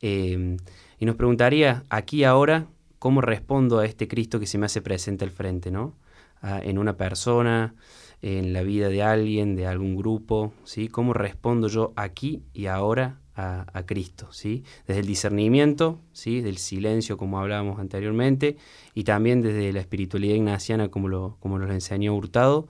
Eh, 0.02 0.58
y 0.98 1.06
nos 1.06 1.16
preguntaría 1.16 1.84
aquí 1.88 2.24
ahora 2.24 2.66
cómo 2.98 3.22
respondo 3.22 3.78
a 3.78 3.86
este 3.86 4.06
Cristo 4.06 4.38
que 4.38 4.46
se 4.46 4.58
me 4.58 4.66
hace 4.66 4.82
presente 4.82 5.24
al 5.24 5.30
frente, 5.30 5.70
¿no? 5.70 5.94
en 6.42 6.78
una 6.78 6.96
persona, 6.96 7.74
en 8.22 8.52
la 8.52 8.62
vida 8.62 8.88
de 8.88 9.02
alguien, 9.02 9.56
de 9.56 9.66
algún 9.66 9.96
grupo, 9.96 10.52
¿sí? 10.64 10.88
¿Cómo 10.88 11.12
respondo 11.12 11.68
yo 11.68 11.92
aquí 11.96 12.42
y 12.52 12.66
ahora 12.66 13.20
a, 13.34 13.66
a, 13.72 13.86
Cristo, 13.86 14.28
¿sí? 14.30 14.64
Desde 14.86 15.00
el 15.00 15.06
discernimiento, 15.06 16.00
¿sí? 16.12 16.40
Del 16.40 16.58
silencio, 16.58 17.16
como 17.16 17.38
hablábamos 17.38 17.78
anteriormente, 17.80 18.56
y 18.94 19.04
también 19.04 19.40
desde 19.40 19.72
la 19.72 19.80
espiritualidad 19.80 20.34
ignaciana, 20.34 20.88
como 20.88 21.08
lo, 21.08 21.36
como 21.40 21.58
nos 21.58 21.70
enseñó 21.70 22.14
Hurtado, 22.14 22.68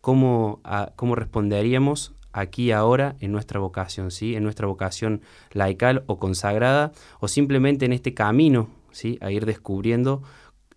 ¿cómo, 0.00 0.60
a, 0.64 0.92
cómo 0.94 1.14
responderíamos 1.16 2.14
aquí 2.32 2.64
y 2.64 2.72
ahora 2.72 3.16
en 3.20 3.32
nuestra 3.32 3.60
vocación, 3.60 4.10
¿sí? 4.10 4.36
En 4.36 4.44
nuestra 4.44 4.66
vocación 4.66 5.22
laical 5.52 6.04
o 6.06 6.18
consagrada, 6.18 6.92
o 7.20 7.28
simplemente 7.28 7.86
en 7.86 7.92
este 7.92 8.14
camino, 8.14 8.68
¿sí? 8.92 9.18
A 9.20 9.30
ir 9.32 9.46
descubriendo 9.46 10.22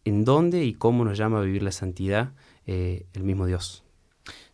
en 0.04 0.26
dónde 0.26 0.64
y 0.64 0.74
cómo 0.74 1.06
nos 1.06 1.18
llama 1.18 1.40
a 1.40 1.42
vivir 1.42 1.64
la 1.64 1.72
santidad 1.72 2.34
eh, 2.66 3.06
el 3.14 3.24
mismo 3.24 3.46
Dios. 3.46 3.85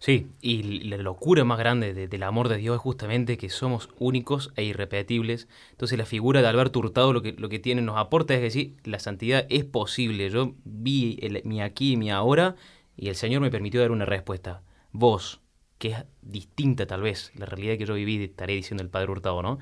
Sí, 0.02 0.32
y 0.42 0.64
la 0.86 0.98
locura 0.98 1.44
más 1.44 1.60
grande 1.60 1.94
de, 1.94 2.08
del 2.08 2.24
amor 2.24 2.50
de 2.50 2.58
Dios 2.58 2.78
es 2.78 2.82
justamente 2.82 3.38
que 3.38 3.50
somos 3.50 3.88
únicos 4.00 4.52
e 4.56 4.64
irrepetibles. 4.64 5.48
Entonces 5.70 5.96
la 5.96 6.08
figura 6.08 6.42
de 6.42 6.48
Alberto 6.48 6.80
Hurtado 6.80 7.14
lo 7.14 7.22
que, 7.22 7.34
lo 7.34 7.50
que 7.50 7.60
tiene, 7.60 7.84
nos 7.84 8.00
aporta 8.00 8.34
es 8.34 8.42
decir, 8.42 8.78
la 8.84 8.98
santidad 8.98 9.46
es 9.50 9.64
posible. 9.64 10.28
Yo 10.32 10.56
vi 10.66 11.20
el, 11.22 11.44
mi 11.46 11.62
aquí 11.62 11.92
y 11.92 11.98
mi 11.98 12.10
ahora 12.10 12.56
y 12.98 13.10
el 13.10 13.16
Señor 13.16 13.42
me 13.42 13.52
permitió 13.52 13.80
dar 13.80 13.92
una 13.92 14.06
respuesta. 14.06 14.64
Vos, 14.92 15.40
que 15.78 15.90
es 15.90 15.98
distinta 16.24 16.88
tal 16.88 17.04
vez 17.04 17.32
la 17.36 17.46
realidad 17.46 17.78
que 17.78 17.86
yo 17.86 17.94
viví, 17.94 18.24
estaré 18.24 18.56
diciendo 18.56 18.82
el 18.82 18.90
Padre 18.90 19.12
Hurtado, 19.12 19.44
¿no? 19.44 19.60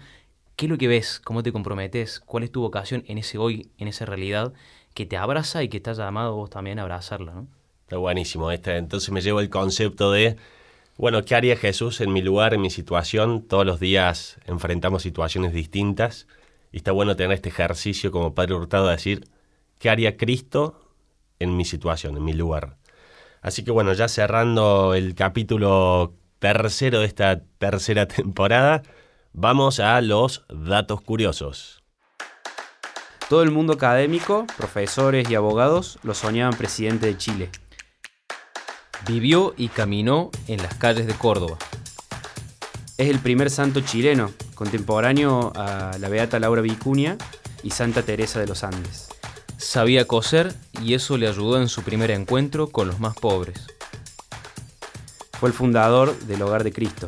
¿Qué 0.55 0.67
es 0.67 0.69
lo 0.69 0.77
que 0.77 0.87
ves? 0.87 1.19
¿Cómo 1.19 1.43
te 1.43 1.51
comprometes? 1.51 2.21
¿Cuál 2.21 2.43
es 2.45 2.51
tu 2.53 2.61
vocación 2.61 3.03
en 3.07 3.17
ese 3.17 3.37
hoy, 3.37 3.71
en 3.77 3.89
esa 3.89 4.05
realidad 4.05 4.53
que 4.93 5.05
te 5.05 5.17
abraza 5.17 5.63
y 5.63 5.67
que 5.67 5.77
estás 5.77 5.97
llamado 5.97 6.37
vos 6.37 6.49
también 6.49 6.79
a 6.79 6.83
abrazarla, 6.83 7.33
¿no? 7.33 7.58
Está 7.89 7.97
buenísimo. 7.97 8.51
Este, 8.51 8.77
entonces 8.77 9.09
me 9.09 9.19
llevo 9.19 9.39
el 9.39 9.49
concepto 9.49 10.11
de, 10.11 10.37
bueno, 10.95 11.25
¿qué 11.25 11.33
haría 11.33 11.57
Jesús 11.57 12.01
en 12.01 12.13
mi 12.13 12.21
lugar, 12.21 12.53
en 12.53 12.61
mi 12.61 12.69
situación? 12.69 13.41
Todos 13.41 13.65
los 13.65 13.79
días 13.79 14.37
enfrentamos 14.45 15.01
situaciones 15.01 15.53
distintas 15.53 16.27
y 16.71 16.77
está 16.77 16.91
bueno 16.91 17.15
tener 17.15 17.31
este 17.31 17.49
ejercicio 17.49 18.11
como 18.11 18.35
Padre 18.35 18.53
Hurtado 18.53 18.85
de 18.85 18.91
decir, 18.91 19.27
¿qué 19.79 19.89
haría 19.89 20.17
Cristo 20.17 20.79
en 21.39 21.57
mi 21.57 21.65
situación, 21.65 22.15
en 22.15 22.25
mi 22.25 22.33
lugar? 22.33 22.77
Así 23.41 23.63
que 23.63 23.71
bueno, 23.71 23.91
ya 23.93 24.07
cerrando 24.07 24.93
el 24.93 25.15
capítulo 25.15 26.13
tercero 26.37 26.99
de 26.99 27.07
esta 27.07 27.41
tercera 27.57 28.07
temporada, 28.07 28.83
vamos 29.33 29.79
a 29.79 29.99
los 30.01 30.45
datos 30.47 31.01
curiosos. 31.01 31.81
Todo 33.29 33.41
el 33.41 33.49
mundo 33.49 33.73
académico, 33.73 34.45
profesores 34.57 35.27
y 35.27 35.33
abogados 35.33 35.97
lo 36.03 36.13
soñaban 36.13 36.55
presidente 36.55 37.07
de 37.07 37.17
Chile. 37.17 37.49
Vivió 39.07 39.53
y 39.57 39.69
caminó 39.69 40.29
en 40.47 40.61
las 40.61 40.75
calles 40.75 41.07
de 41.07 41.13
Córdoba. 41.13 41.57
Es 42.97 43.09
el 43.09 43.19
primer 43.19 43.49
santo 43.49 43.81
chileno, 43.81 44.31
contemporáneo 44.55 45.53
a 45.55 45.97
la 45.99 46.09
beata 46.09 46.39
Laura 46.39 46.61
Vicuña 46.61 47.17
y 47.63 47.71
Santa 47.71 48.03
Teresa 48.03 48.39
de 48.39 48.47
los 48.47 48.63
Andes. 48.63 49.07
Sabía 49.57 50.05
coser 50.05 50.53
y 50.81 50.93
eso 50.93 51.17
le 51.17 51.27
ayudó 51.27 51.61
en 51.61 51.69
su 51.69 51.81
primer 51.81 52.11
encuentro 52.11 52.67
con 52.67 52.87
los 52.87 52.99
más 52.99 53.15
pobres. 53.15 53.67
Fue 55.39 55.49
el 55.49 55.55
fundador 55.55 56.17
del 56.19 56.41
Hogar 56.41 56.63
de 56.63 56.73
Cristo. 56.73 57.07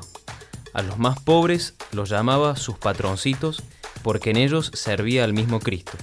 A 0.73 0.81
los 0.81 0.97
más 0.97 1.19
pobres 1.19 1.75
los 1.91 2.09
llamaba 2.09 2.55
sus 2.55 2.77
patroncitos 2.77 3.61
porque 4.03 4.31
en 4.31 4.37
ellos 4.37 4.71
servía 4.73 5.25
al 5.25 5.33
mismo 5.33 5.59
Cristo. 5.59 5.97